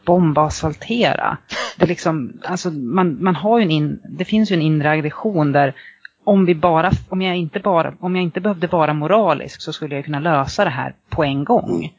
[0.06, 1.38] bomba och asfaltera.
[1.78, 5.74] Det, liksom, alltså, man, man har en in, det finns ju en inre aggression där
[6.24, 9.96] om, vi bara, om, jag inte bara, om jag inte behövde vara moralisk så skulle
[9.96, 11.94] jag kunna lösa det här på en gång.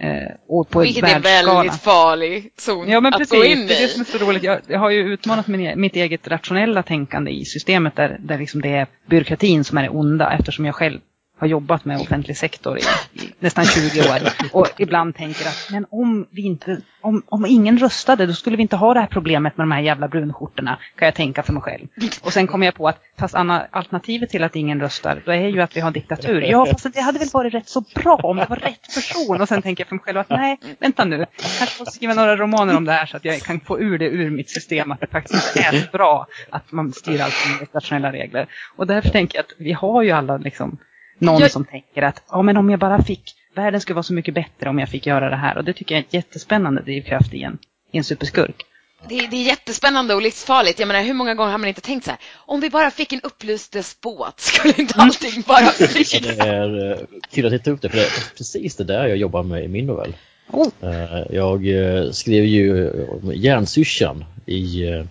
[0.00, 3.74] Eh, och på Vilket är väldigt farlig zon Ja men att precis, gå in det
[3.74, 4.04] är det som i.
[4.04, 4.42] är så roligt.
[4.42, 8.38] Jag, jag har ju utmanat min, e- mitt eget rationella tänkande i systemet där, där
[8.38, 11.00] liksom det är byråkratin som är det onda eftersom jag själv
[11.38, 12.80] har jobbat med offentlig sektor i,
[13.12, 14.18] i nästan 20 år
[14.52, 18.62] och ibland tänker att men om vi inte, om, om ingen röstade då skulle vi
[18.62, 21.62] inte ha det här problemet med de här jävla brunskjortorna kan jag tänka för mig
[21.62, 21.86] själv.
[22.22, 25.48] Och sen kommer jag på att fast Anna, alternativet till att ingen röstar då är
[25.48, 26.40] ju att vi har diktatur.
[26.40, 29.48] Ja fast det hade väl varit rätt så bra om det var rätt person och
[29.48, 32.36] sen tänker jag för mig själv att nej, vänta nu, jag kanske måste skriva några
[32.36, 35.00] romaner om det här så att jag kan få ur det ur mitt system att
[35.00, 38.46] det faktiskt är bra att man styr allt med internationella regler.
[38.76, 40.78] Och därför tänker jag att vi har ju alla liksom
[41.18, 44.12] någon Jag- som tänker att ja, men om jag bara fick, världen skulle vara så
[44.14, 45.56] mycket bättre om jag fick göra det här.
[45.58, 47.58] Och det tycker jag är ett jättespännande drivkraft i en,
[47.92, 48.62] i en superskurk.
[49.08, 50.78] Det, det är jättespännande och livsfarligt.
[50.78, 52.20] Jag menar, hur många gånger har man inte tänkt så här?
[52.36, 56.04] Om vi bara fick en upplyst despot, skulle inte allting bara bli...
[56.22, 56.98] det är eh,
[57.30, 59.68] kul att titta upp det, för det är precis det där jag jobbar med i
[59.68, 60.16] min novell.
[60.50, 60.68] Oh.
[60.82, 65.04] Eh, Jag eh, skrev ju om Järnsyrsan i eh,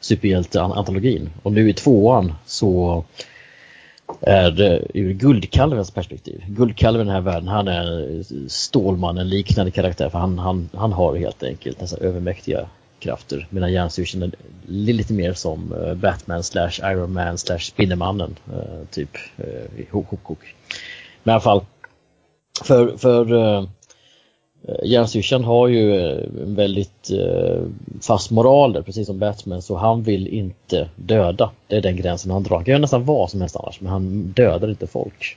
[0.00, 3.04] superhjälteantologin och nu i tvåan så
[4.20, 6.44] är eh, ur Guldkalvens perspektiv.
[6.48, 10.92] Guldkalven i den här världen, han är eh, Stålmannen liknande karaktär för han, han, han
[10.92, 14.32] har helt enkelt nästan övermäktiga krafter medan Järnsyrsan är
[14.66, 18.36] lite mer som eh, Batman slash Iron Man slash Spindelmannen
[18.90, 19.16] typ
[19.76, 20.54] i Hokok.
[21.22, 21.64] Men i alla fall
[22.64, 23.24] för, för
[24.68, 27.62] Eh, Jens Järnsyrsan har ju eh, en väldigt eh,
[28.00, 31.50] fast moral där, precis som Batman, så han vill inte döda.
[31.66, 32.56] Det är den gränsen han drar.
[32.56, 35.36] Han kan göra nästan vad som helst annars, men han dödar inte folk.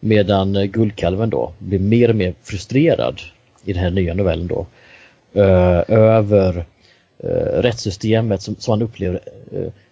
[0.00, 3.20] Medan Guldkalven då blir mer och mer frustrerad
[3.64, 4.66] i den här nya novellen då.
[5.88, 6.64] över
[7.62, 9.20] rättssystemet som, som han upplever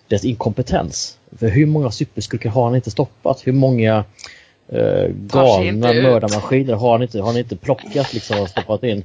[0.09, 1.19] dess inkompetens.
[1.39, 3.47] För hur många superskurkar har han inte stoppat?
[3.47, 4.05] Hur många
[4.68, 9.05] eh, galna mördarmaskiner har han inte, har han inte plockat liksom och stoppat in?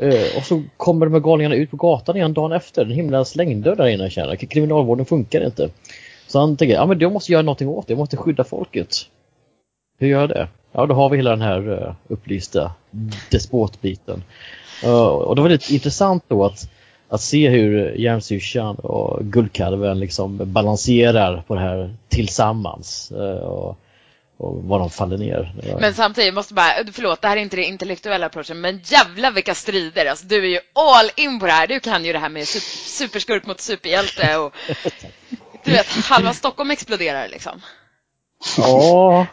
[0.00, 2.82] Eh, och så kommer de här galningarna ut på gatan igen dagen efter.
[2.82, 4.36] En himla slängdörr där inne känner.
[4.36, 5.70] Kriminalvården funkar inte.
[6.26, 8.88] Så han tänker, ja men jag måste göra någonting åt det, jag måste skydda folket.
[9.98, 10.48] Hur gör jag det?
[10.72, 12.72] Ja, då har vi hela den här uh, upplysta
[13.30, 14.22] despotbiten.
[14.84, 16.70] Uh, och det var lite intressant då att,
[17.08, 23.12] att se hur Järnsyrsan och Guldkalven liksom balanserar på det här tillsammans.
[23.16, 23.78] Uh, och,
[24.38, 25.52] och var de faller ner.
[25.80, 29.54] Men samtidigt måste bara, förlåt, det här är inte det intellektuella approachen, men jävla vilka
[29.54, 30.06] strider.
[30.06, 31.66] Alltså, du är ju all in på det här.
[31.66, 34.52] Du kan ju det här med sup- superskurk mot superhjälte och
[35.64, 37.60] du vet, halva Stockholm exploderar liksom.
[38.56, 39.26] Ja,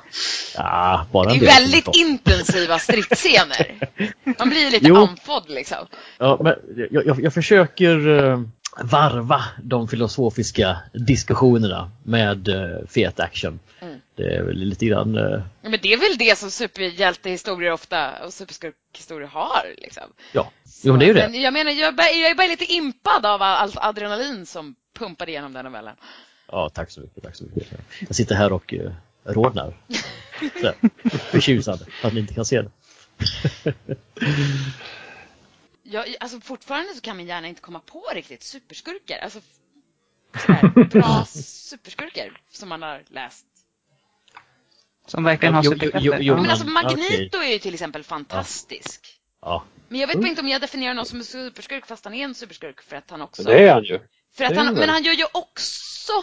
[0.56, 3.90] ja bara Det är väldigt intensiva stridsscener.
[4.40, 4.96] Man blir ju lite Jo.
[4.96, 5.88] andfådd liksom.
[6.18, 6.54] Ja, men
[6.92, 8.40] jag, jag, jag försöker eh,
[8.84, 13.60] varva de filosofiska diskussionerna med uh, fet action.
[13.80, 14.00] Mm.
[14.16, 15.16] Det är väl lite grann...
[15.16, 19.66] Ja, Men det är väl det som superhjältehistorier ofta och superskurkhistorier har.
[19.78, 20.04] Liksom.
[20.32, 20.52] ja,
[20.84, 21.30] jo men det är ju det.
[21.32, 25.54] Men jag menar, jag jag är bara lite impad av allt adrenalin som pumpade igenom
[25.54, 25.96] den novellen.
[26.52, 27.24] Ja, tack så mycket.
[27.24, 27.80] Tack så mycket.
[28.00, 28.92] Jag sitter här och uh,
[29.24, 29.74] rodnar.
[30.62, 30.74] Så,
[31.10, 32.72] Förtjusad för att ni inte kan se det.
[35.88, 39.18] Jag, alltså fortfarande så kan min hjärna inte komma på riktigt superskurkar.
[39.18, 39.40] Alltså
[40.46, 43.46] sådär, bra superskurkar som man har läst.
[45.08, 46.22] Som verkligen har superkrafter.
[46.22, 46.36] Ja.
[46.36, 49.20] Men alltså Mm, Magneto är ju till exempel fantastisk.
[49.42, 52.14] Ja, Men jag vet bara inte om jag definierar någon som en superskurk fast han
[52.14, 53.44] är en superskurk för att han också...
[53.44, 54.00] Det är han ju.
[54.38, 56.14] för att han, men han gör ju också...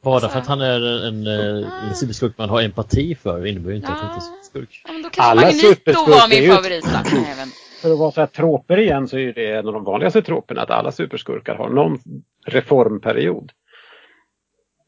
[0.00, 3.70] bara Alltså- för att han är en, en, en superskurk man har empati för innebär
[3.70, 4.82] ju inte att han inte är superskurk.
[4.86, 6.84] Ja, men då kanske Alla Magneto superskurkar var är min favorit.
[7.82, 10.62] För att vara så här troper igen så är det en av de vanligaste troperna
[10.62, 11.98] att alla superskurkar har någon
[12.46, 13.52] reformperiod.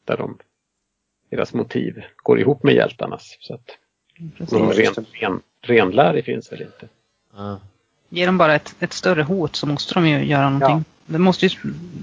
[0.05, 0.37] Där de,
[1.31, 3.37] deras motiv går ihop med hjältarnas.
[3.39, 3.77] Så att
[4.51, 4.97] någon Precis.
[4.97, 6.87] ren, ren, renlärig finns väl inte.
[7.35, 7.59] Ja.
[8.09, 10.92] Ger de bara ett, ett större hot så måste de ju göra någonting.
[11.05, 11.51] Det, måste ju,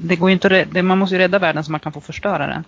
[0.04, 2.46] det går ju inte rädda, man måste ju rädda världen så man kan få förstöra
[2.46, 2.64] den.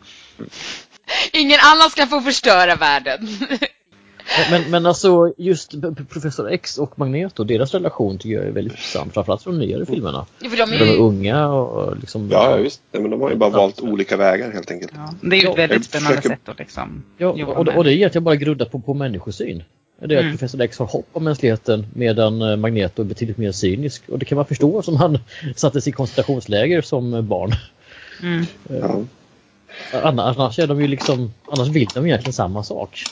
[1.33, 3.29] Ingen annan ska få förstöra världen.
[4.51, 5.75] Men, men alltså just
[6.09, 9.15] Professor X och Magneto, deras relation tycker jag är väldigt intressant.
[9.15, 10.27] Framförallt från de nyare filmerna.
[10.41, 12.29] Ja, för de är De är unga och liksom...
[12.31, 12.83] Ja, ja, visst.
[12.93, 14.93] Nej, men de har ju bara valt olika vägar helt enkelt.
[14.95, 17.85] Ja, det är ju ett Ja, väldigt spännande försöker- sätt att liksom Ja, och, och
[17.85, 19.63] det är egentligen bara grundat på, på människosyn.
[20.07, 20.39] Det är att Mm.
[20.39, 24.09] Professor X har hopp om mänskligheten medan eh, Magneto är betydligt mer cynisk.
[24.09, 25.19] Och det kan man förstå som han
[25.57, 27.53] sattes i koncentrationsläger som barn.
[28.23, 28.47] Mm.
[28.69, 29.05] Ja.
[30.03, 33.05] Annars, annars är de ju liksom, annars vill de egentligen samma sak.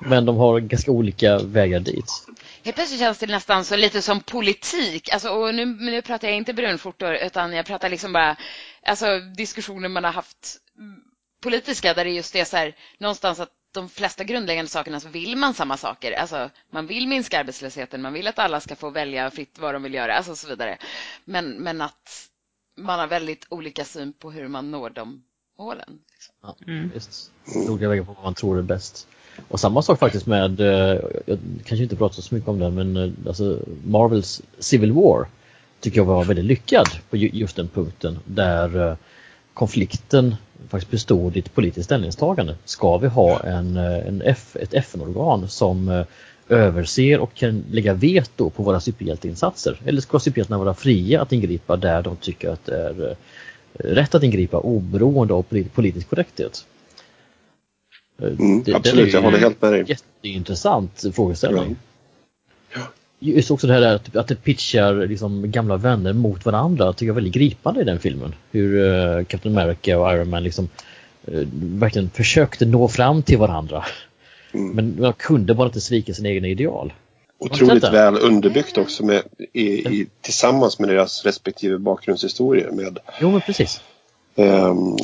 [0.00, 2.26] Men de har ganska olika vägar dit.
[2.64, 5.12] Helt plötsligt känns det nästan så lite som politik.
[5.12, 8.36] Alltså, och nu, nu pratar jag inte brunskjortor utan jag pratar liksom bara
[8.82, 9.06] alltså,
[9.36, 10.96] diskussioner man har haft mm,
[11.42, 15.36] politiska där det just är så här någonstans att de flesta grundläggande sakerna så vill
[15.36, 16.12] man samma saker.
[16.12, 19.82] Alltså, man vill minska arbetslösheten, man vill att alla ska få välja fritt vad de
[19.82, 20.78] vill göra, alltså och så vidare.
[21.24, 22.28] Men, men att
[22.78, 25.22] man har väldigt olika syn på hur man når de
[25.58, 25.98] målen.
[26.12, 26.34] Liksom.
[26.42, 26.90] Ja, Mm.
[26.94, 27.30] Visst.
[27.68, 29.08] Olika vägar på vad man tror är bäst.
[29.48, 32.96] Och samma sak faktiskt med, eh, jag kanske inte pratat så mycket om den, men
[32.96, 35.26] eh, alltså Marvels Civil War
[35.80, 38.96] tycker jag var väldigt lyckad på ju- just den punkten där eh,
[39.54, 40.34] konflikten
[40.68, 42.56] faktiskt bestod i ett politiskt ställningstagande.
[42.64, 46.04] Ska vi ha en, eh, en F, ett FN-organ som eh,
[46.48, 49.80] överser och kan lägga veto på våra superhjälteinsatser?
[49.84, 53.16] Eller ska superhjältarna vara fria att ingripa där de tycker att det är eh,
[53.94, 56.66] rätt att ingripa oberoende av polit- politisk korrekthet?
[58.22, 59.84] Mm, det- absolut, jag håller helt med dig.
[59.88, 61.76] Jätteintressant frågeställning.
[63.26, 67.12] Just också det här att, att det pitchar liksom gamla vänner mot varandra tycker jag
[67.12, 68.34] är väldigt gripande i den filmen.
[68.50, 70.68] Hur eh, Captain America och Iron Man liksom
[71.26, 73.84] eh, verkligen försökte nå fram till varandra.
[74.52, 74.70] Mm.
[74.70, 76.92] Men de kunde bara inte svika sina egna ideal.
[77.38, 79.22] Otroligt väl underbyggt också med,
[79.52, 83.80] i, i, tillsammans med deras respektive bakgrundshistorier med Jo men precis.
[84.36, 84.96] ehm,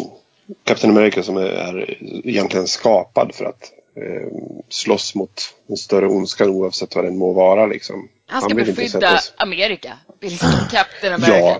[0.64, 1.97] Captain America som är, är
[2.29, 7.66] egentligen skapad för att ehm, slåss mot den större ondskan oavsett vad den må vara.
[7.66, 8.09] Liksom.
[8.26, 11.38] Han ska vill inte beskydda sättas- Amerika, vilken Captain America.
[11.38, 11.59] Ja,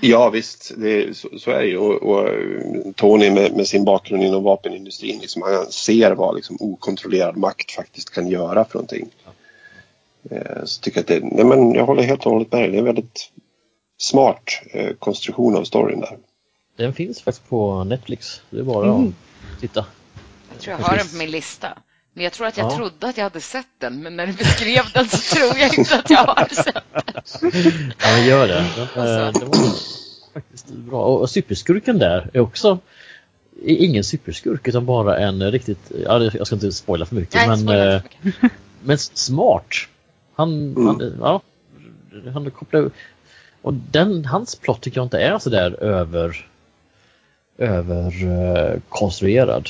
[0.00, 1.78] ja visst, det, är- så, så är det ju.
[1.78, 2.28] Och, och
[2.96, 8.10] Tony med, med sin bakgrund inom vapenindustrin, liksom, han ser vad liksom, okontrollerad makt faktiskt
[8.10, 9.08] kan göra för någonting.
[10.30, 12.70] Eh, Så tycker jag att det, nej men jag håller helt och hållet med dig.
[12.70, 13.30] Det är en väldigt
[13.98, 16.18] smart eh, konstruktion av storyn där.
[16.76, 18.40] Den finns faktiskt på Netflix.
[18.50, 19.14] Det är bara Mm.
[19.54, 19.86] att titta.
[20.70, 21.78] Jag tror jag har den på min lista.
[22.14, 22.76] Men jag tror att jag Ja.
[22.76, 25.96] trodde att jag hade sett den, men när du beskrev den så tror jag inte
[25.98, 27.92] att jag har sett den.
[27.98, 28.64] Ja men gör det.
[28.94, 29.40] Den, eh, Alltså.
[29.44, 29.68] det var
[30.34, 31.04] faktiskt bra.
[31.04, 32.78] Och, och superskurken där är också
[33.62, 37.68] är ingen superskurk utan bara en riktigt, jag ska inte spoila för mycket Nej, men,
[37.68, 38.52] eh, för mycket.
[38.84, 39.68] men smart.
[40.34, 41.40] Han, han, ja,
[42.32, 42.90] han kopplar
[43.62, 46.46] och den, hans plott tycker jag inte är så där över
[47.58, 49.68] över eh, konstruerad.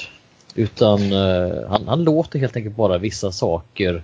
[0.54, 4.02] Utan eh, han, han låter helt enkelt bara vissa saker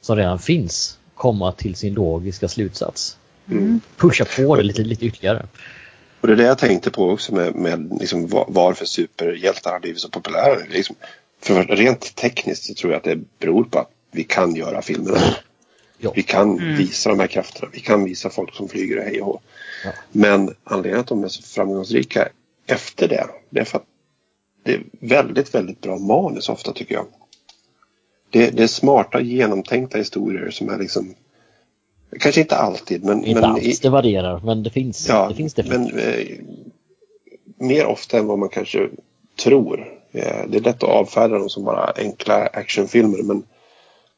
[0.00, 3.16] som redan finns komma till sin logiska slutsats.
[3.50, 3.80] Mm.
[3.96, 5.46] Pusha på det lite, lite ytterligare.
[6.20, 9.80] Och det är det jag tänkte på också med, med liksom va- varför superhjältar har
[9.80, 10.56] blivit så populära.
[10.70, 10.96] Liksom,
[11.40, 15.18] för rent tekniskt så tror jag att det beror på att vi kan göra filmerna.
[15.98, 16.12] Ja.
[16.16, 17.68] Vi kan visa de här krafterna.
[17.72, 19.40] Vi kan visa folk som flyger och hej och hå.
[19.84, 19.90] Ja.
[20.12, 22.28] Men anledningen att de är så framgångsrika
[22.66, 23.84] efter det, det är för att
[24.64, 27.06] det är väldigt, väldigt bra manus ofta tycker jag.
[28.30, 31.14] Det, det är smarta, genomtänkta historier som är liksom
[32.20, 35.54] Kanske inte alltid, men, Inte men alls, det varierar men det finns, Ja, det finns
[35.54, 35.94] definitivt.
[35.94, 36.26] men eh,
[37.68, 38.88] mer ofta än vad man kanske
[39.42, 39.80] tror.
[40.12, 43.42] Eh, det är lätt att avfärda dem som bara enkla actionfilmer men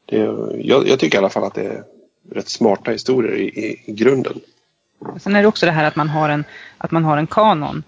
[0.06, 0.16] det,
[0.60, 1.84] jag, jag tycker i alla fall att det är
[2.30, 4.40] rätt smarta historier i, i, i grunden.
[5.20, 6.44] Sen är det också det här att man har en,
[6.78, 7.82] att man har en kanon.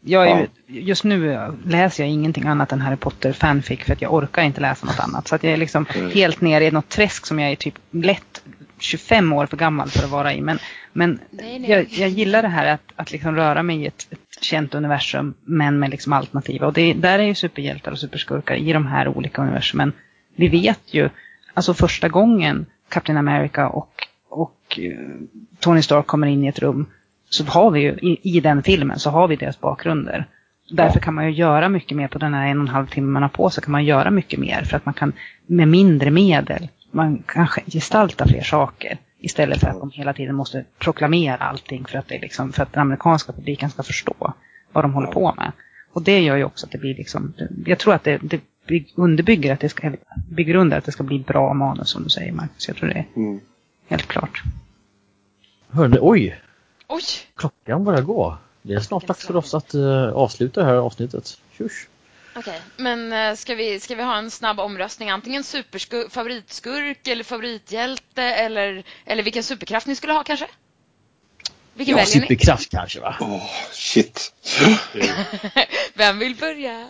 [0.00, 1.36] Jag är, ju- Just nu
[1.66, 5.00] läser jag ingenting annat än Harry Potter fanfic för att jag orkar inte läsa något
[5.00, 5.28] annat.
[5.28, 8.42] Så att jag är liksom helt nere i något träsk som jag är typ lätt
[8.78, 10.40] 25 år för gammal för att vara i.
[10.40, 10.58] Men,
[10.92, 11.70] men Nej, nej.
[11.70, 15.34] Jag, jag gillar det här att, att liksom röra mig i ett, ett känt universum
[15.44, 16.66] men med liksom alternativa.
[16.66, 19.92] Och det, där är ju superhjältar och superskurkar i de här olika universumen.
[20.36, 21.08] Vi vet ju,
[21.54, 23.92] alltså första gången Captain America och,
[24.28, 24.98] och eh,
[25.60, 26.86] Tony Stark kommer in i ett rum
[27.30, 30.24] så har vi ju i, i den filmen så har vi deras bakgrunder.
[30.70, 33.08] Därför kan man ju göra mycket mer på den här en och en halv timme
[33.08, 35.12] man har på sig kan man göra mycket mer för att man kan
[35.46, 40.64] med mindre medel man kan gestalta fler saker istället för att de hela tiden måste
[40.78, 44.32] proklamera allting för att, det är liksom, för att den amerikanska publiken ska förstå
[44.72, 45.52] vad de håller på med.
[45.92, 47.32] Och det gör ju också att det blir liksom,
[47.66, 49.92] jag tror att det, det bygg- underbygger att det ska,
[50.30, 52.68] bygger under att det ska bli bra manus som du säger Marcus.
[52.68, 53.40] Jag tror det är Mm.
[53.88, 54.42] helt klart.
[55.70, 56.40] Hörni, oj!
[56.92, 57.02] Oj!
[57.36, 58.38] Klockan börjar gå.
[58.62, 61.38] Det är snart dags för oss att eh, avsluta det här avsnittet.
[61.58, 61.72] Tjus!
[62.36, 65.10] Okej, men eh, ska vi, ska vi ha en snabb omröstning?
[65.10, 65.44] Antingen
[66.10, 70.46] favoritskurk eller favorithjälte eller, eller vilken superkraft ni skulle ha kanske?
[71.74, 72.26] Vilken Ja, väljer ni?
[72.26, 73.16] superkraft kanske va?
[73.20, 74.32] Åh, shit.
[75.94, 76.88] Vem vill börja?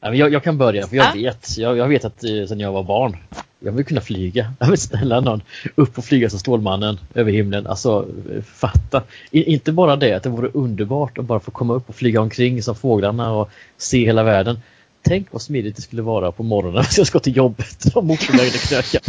[0.00, 1.12] Jag, jag kan börja, för jag Ja.
[1.14, 1.58] vet.
[1.58, 3.16] Jag, jag vet att sedan jag var barn.
[3.60, 4.52] Jag vill kunna flyga.
[4.58, 5.42] Jag vill ställa någon
[5.74, 7.66] upp och flyga som Stålmannen över himlen.
[7.66, 8.06] Alltså,
[8.54, 9.02] fatta.
[9.30, 12.20] I, inte bara det, att det vore underbart att bara få komma upp och flyga
[12.20, 14.60] omkring som fåglarna och se hela världen.
[15.02, 18.52] Tänk vad smidigt det skulle vara på morgonen när jag ska till jobbet och motorvägen
[18.52, 19.02] knökar.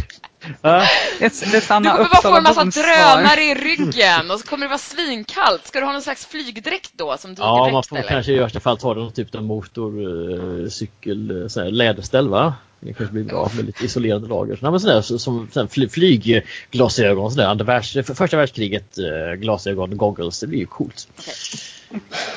[0.61, 0.87] Ja,
[1.19, 4.65] Det, det är Du kommer bara få en massa drönare i ryggen och så kommer
[4.65, 5.67] det vara svinkallt.
[5.67, 8.09] Ska du ha någon slags flygdräkt då som ja, man dykerdräkt får eller?
[8.09, 12.53] kanske i värsta fall ta någon typ av motor, eh, eh, läderställ va?
[12.83, 14.59] Det kanske blir bra med lite isolerande lager.
[14.61, 19.33] Nej, men sådär, så, som sådär, fly, flygglasögon, sådär, andra världs, för, första världskriget eh,
[19.35, 21.07] glasögon, goggles, det blir ju coolt.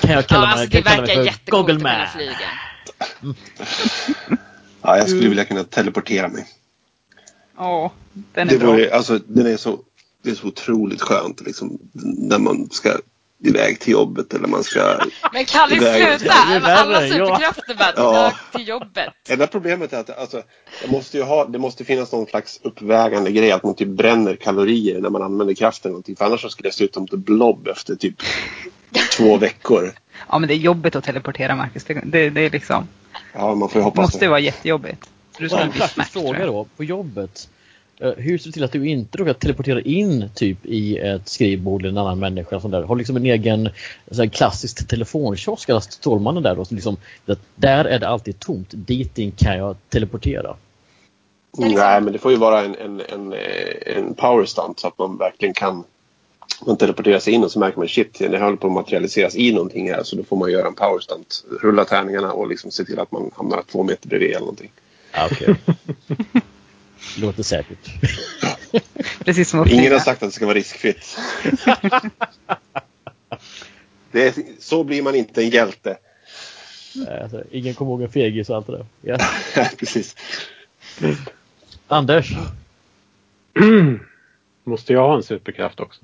[0.00, 1.92] Kan jag kalla Ja, mig, alltså, kan det jag kalla mig verkar för att Man.
[1.92, 3.34] kunna flyga.
[4.82, 6.46] Ja, jag skulle vilja kunna teleportera mig.
[7.56, 7.92] Ja,
[8.34, 8.70] den är Det, bra.
[8.70, 9.78] vore, alltså, den är så,
[10.22, 11.78] det är så otroligt skönt liksom,
[12.18, 12.98] när man ska
[13.42, 14.98] iväg till jobbet eller man ska...
[15.32, 16.18] Men kan vi Iväg.
[16.20, 16.34] sluta?
[16.60, 18.32] Det alla superkrafter bara Ja.
[18.52, 19.08] till, jobbet.
[19.28, 20.42] Enda problemet är att alltså,
[20.82, 24.36] jag måste ju ha, det måste finnas någon slags uppvägande grej att man typ bränner
[24.36, 25.90] kalorier när man använder kraften.
[25.90, 26.16] någonting.
[26.16, 28.14] För annars så skulle jag se ut som ett blob efter typ
[29.16, 29.92] två veckor.
[30.30, 31.84] Ja, men det är jobbigt att teleportera, Marcus.
[31.84, 32.88] Det, det, det är liksom,
[33.32, 34.28] Ja, man får ju det hoppas måste ju det.
[34.30, 35.10] vara jättejobbigt.
[35.38, 37.48] Du Bara en tror fråga då, på jobbet.
[38.00, 41.82] Eh, Hur ser du till att du inte råkar teleportera in typ i ett skrivbord
[41.82, 42.60] eller en annan människa?
[42.60, 42.82] Sån där.
[42.82, 43.68] Har liksom en egen
[44.16, 46.64] här klassisk telefonkiosk, eller Stålmannen där då.
[46.64, 48.68] Så liksom, det, där är det alltid tomt.
[48.70, 50.56] Dit in kan jag teleportera.
[51.58, 51.74] Liksom.
[51.74, 53.34] Nej, men det får ju vara en, en, en,
[53.86, 55.84] en power stunt så att man verkligen kan
[56.66, 59.52] man teleporterar sig in och så märker man shit, det håller på att materialiseras i
[59.52, 61.44] någonting här så då får man göra en power stunt.
[61.62, 64.70] Rulla tärningarna och liksom se till att man hamnar två meter bredvid eller någonting.
[65.12, 65.54] Ja, okej.
[67.18, 67.90] Låter säkert.
[69.24, 71.16] Precis som Ingen har sagt att det ska vara riskfritt.
[74.12, 75.96] det är, så blir man inte en hjälte.
[77.22, 78.86] Alltså, ingen kommer ihåg en fegis och allt det där.
[79.00, 79.18] Ja.
[79.78, 80.16] Precis.
[81.88, 82.32] Anders?
[84.64, 86.00] Måste jag ha en superkraft också?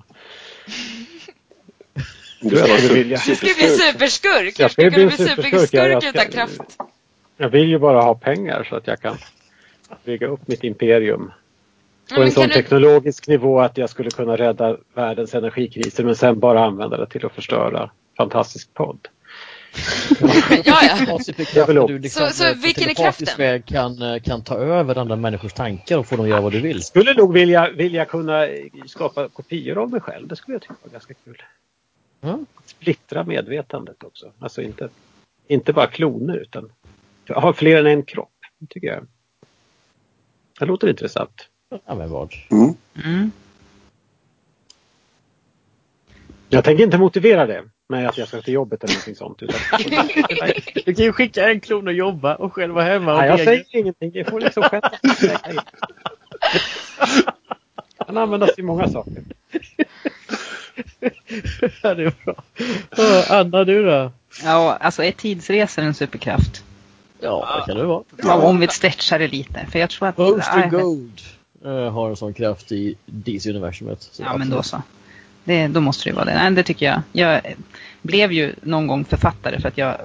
[2.40, 3.20] Du ska skulle vilja.
[3.26, 4.58] Du ska bli superskurk!
[4.58, 6.60] Jag Hur ska du en bli superskurk, superskurk jag ska- utan kraft?
[7.36, 9.18] Jag vill ju bara ha pengar så att jag kan
[10.04, 11.32] bygga upp mitt imperium.
[12.08, 15.34] Ja, På men en sån kan du- teknologisk nivå att jag skulle kunna rädda världens
[15.34, 19.08] energikriser men sen bara använda det till att förstöra fantastisk podd.
[20.64, 21.18] Ja, ja.
[21.54, 23.26] Ja, du liksom Så- så eh, vilken är kraften?
[23.38, 26.52] väg kan, eh, kan ta över andra människors tankar och få dem att göra vad
[26.52, 26.82] du vill.
[26.82, 28.46] Skulle nog vilja, vilja kunna
[28.86, 30.28] skapa kopior av mig själv.
[30.28, 31.42] Det skulle jag tycka var ganska kul.
[32.22, 32.46] Mm.
[32.66, 34.32] Splittra medvetandet också.
[34.38, 34.88] Alltså inte,
[35.48, 36.72] inte bara kloner utan
[37.28, 38.32] ha fler än en kropp.
[38.58, 39.06] Det tycker jag.
[40.60, 41.48] Det låter intressant.
[41.86, 42.34] Ja, men vad?
[42.50, 42.74] Mm.
[43.04, 43.30] Mm.
[46.48, 49.42] Jag tänker inte motivera det med att jag ska till jobbet eller någonting sånt.
[49.42, 49.56] Utan,
[50.84, 53.38] Du kan ju skicka en klon och jobba och själv vara hemma och nej, jag
[53.38, 53.44] dega.
[53.50, 54.10] säger ingenting.
[54.12, 55.56] Det får liksom sig.
[58.06, 59.22] kan användas till många saker.
[61.82, 62.44] Ja, det är bra.
[63.28, 64.12] Anna, du då?
[64.44, 66.64] Ja, alltså är tidsresor en superkraft?
[67.22, 68.02] Ja, det kan det vara.
[68.22, 68.34] Ja.
[68.34, 69.66] Om vi stretchar det lite.
[69.72, 70.16] För jag tror att...
[70.16, 71.20] Poster Gold
[71.64, 74.02] eh, har en sån kraft i DC-universumet.
[74.02, 74.82] Så Ja, men då så.
[75.44, 76.34] Det, då måste det ju vara det.
[76.34, 77.02] Nej, det tycker jag.
[77.12, 77.54] Jag
[78.02, 79.96] blev ju någon gång författare för att jag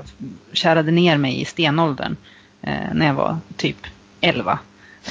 [0.52, 2.16] kärade ner mig i stenåldern
[2.62, 3.78] eh, när jag var typ
[4.22, 4.60] 11.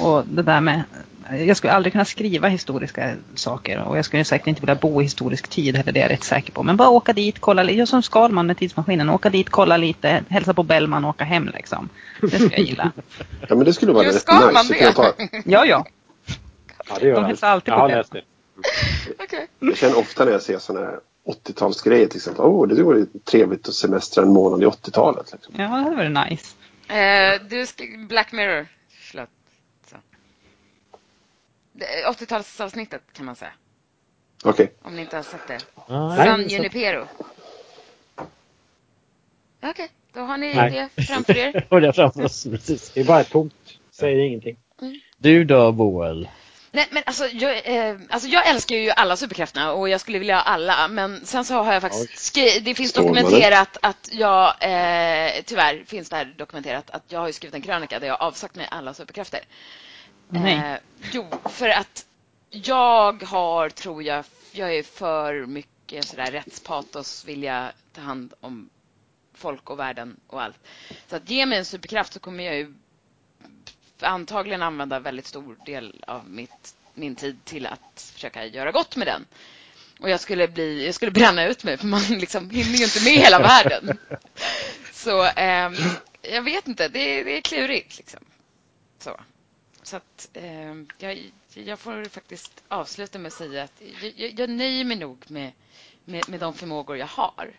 [0.01, 0.83] Och det där med...
[1.31, 5.05] Jag skulle aldrig kunna skriva historiska saker och jag skulle säkert inte vilja bo i
[5.05, 6.63] historisk tid heller, det är jag rätt säker på.
[6.63, 7.79] Men bara åka dit, kolla lite.
[7.79, 9.11] Jag som Skalman med tidsmaskinen.
[9.11, 11.89] Åka dit, kolla lite, hälsa på Bellman och åka hem liksom.
[12.21, 12.93] Det skulle jag gilla.
[13.49, 14.75] Ja, men det skulle vara Just rätt ska man nice.
[14.85, 14.93] det?
[14.93, 15.13] ta-
[15.45, 15.87] Ja, ja.
[16.89, 17.99] Ja, det gör De hälsar alltid jag på har Bell.
[17.99, 18.23] läst det.
[19.25, 19.47] Okej.
[19.61, 20.99] Jag känner ofta när jag ser sådana här
[21.45, 22.45] 80-talsgrejer till exempel.
[22.45, 25.33] Åh, det vore trevligt att semestra en månad i 80-talet.
[25.33, 25.55] Liksom.
[25.59, 26.47] Ja, det varit nice.
[26.89, 27.67] Eh, du
[28.09, 28.67] Black Mirror.
[29.11, 29.29] Förlåt.
[31.75, 31.79] Så.
[31.79, 33.53] Det är 80-talsavsnittet kan man säga.
[34.45, 34.73] Okej.
[34.83, 35.59] Om ni inte har sett det.
[35.89, 36.17] Nej.
[36.17, 37.07] San Junipero.
[39.63, 40.91] Okej, då har ni Nej.
[40.97, 41.67] det framför er.
[41.71, 42.45] har det framför oss.
[42.45, 42.91] Precis.
[42.91, 43.55] Det är bara ett tomt.
[43.91, 44.57] Säger ingenting.
[45.19, 46.29] Du då, Boel?
[46.75, 50.35] Nej, men alltså jag, eh, alltså jag älskar ju alla superkrafterna och jag skulle vilja
[50.35, 50.89] ha alla.
[50.89, 56.09] Men sen så har jag faktiskt skrivit, det finns dokumenterat att jag, eh, tyvärr finns
[56.09, 58.69] det här dokumenterat att jag har ju skrivit en krönika där jag har avsagt mig
[58.71, 59.41] alla superkrafter.
[60.43, 60.57] Nej.
[60.57, 60.79] Eh,
[61.13, 62.07] jo, för att
[62.51, 68.71] jag har, tror jag, jag är för mycket sådär rättspatos, vilja ta hand om
[69.35, 70.57] folk och världen och allt.
[71.09, 72.75] Så att ge mig en superkraft så kommer jag ju
[74.01, 79.07] antagligen använda väldigt stor del av mitt, min tid till att försöka göra gott med
[79.07, 79.27] den.
[80.01, 83.05] Och jag skulle, bli, jag skulle bränna ut mig för man liksom hinner ju inte
[83.05, 83.99] med hela världen.
[84.93, 85.71] Så eh,
[86.23, 87.97] jag vet inte, det, det är klurigt.
[87.99, 88.21] Liksom.
[88.99, 89.21] Så,
[89.87, 93.83] så att eh, jag, jag får faktiskt avsluta med att säga att
[94.17, 95.53] jag, jag nöjer mig nog med,
[96.05, 97.51] med, med de förmågor jag har.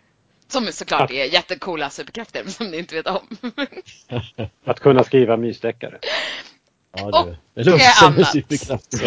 [0.48, 3.36] Som såklart är jättekola superkrafter som ni inte vet om.
[4.64, 5.98] Att kunna skriva mysdeckare.
[6.98, 8.94] Ja, det, det låter som en superkraft.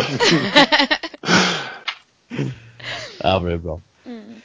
[3.20, 3.82] ja, men det är bra.
[4.06, 4.42] Mm.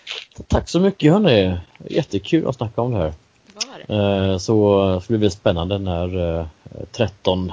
[0.49, 1.59] Tack så mycket hörni.
[1.89, 3.15] Jättekul att snacka om det här.
[3.47, 4.39] Det var det.
[4.41, 6.49] Så det blir spännande när
[6.93, 7.53] 13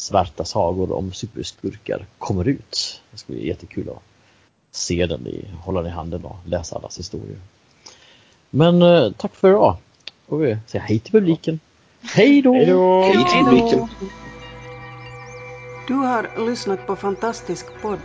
[0.00, 3.02] svarta sagor om superskurkar kommer ut.
[3.10, 4.02] Det ska bli jättekul att
[4.70, 7.38] se den, i, hålla den i handen och läsa allas historier.
[8.50, 9.76] Men eh, tack för idag.
[10.26, 11.60] Och vi säger hej till publiken.
[12.02, 12.52] Hej då!
[12.52, 13.02] Hej då!
[13.02, 13.88] Hej till publiken.
[15.88, 17.98] Du har lyssnat på Fantastisk podd.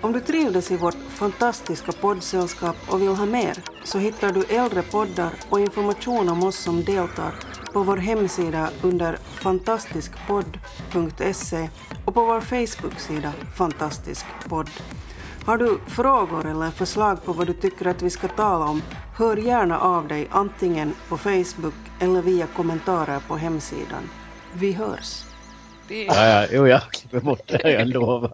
[0.00, 4.82] Om du trivdes i vårt fantastiska poddsällskap och vill ha mer så hittar du äldre
[4.82, 7.34] poddar och information om oss som deltar
[7.74, 11.68] på vår hemsida under fantastiskpodd.se
[12.06, 14.70] och på vår Facebook-sida Fantastisk podd.
[15.46, 18.82] Har du frågor eller förslag på vad du tycker att vi ska tala om,
[19.18, 24.10] hör gärna av dig antingen på Facebook eller via kommentarer på hemsidan.
[24.52, 25.24] Vi hörs!
[25.88, 28.32] Ja, ja, jo, jag klipper bort det, jag lovar.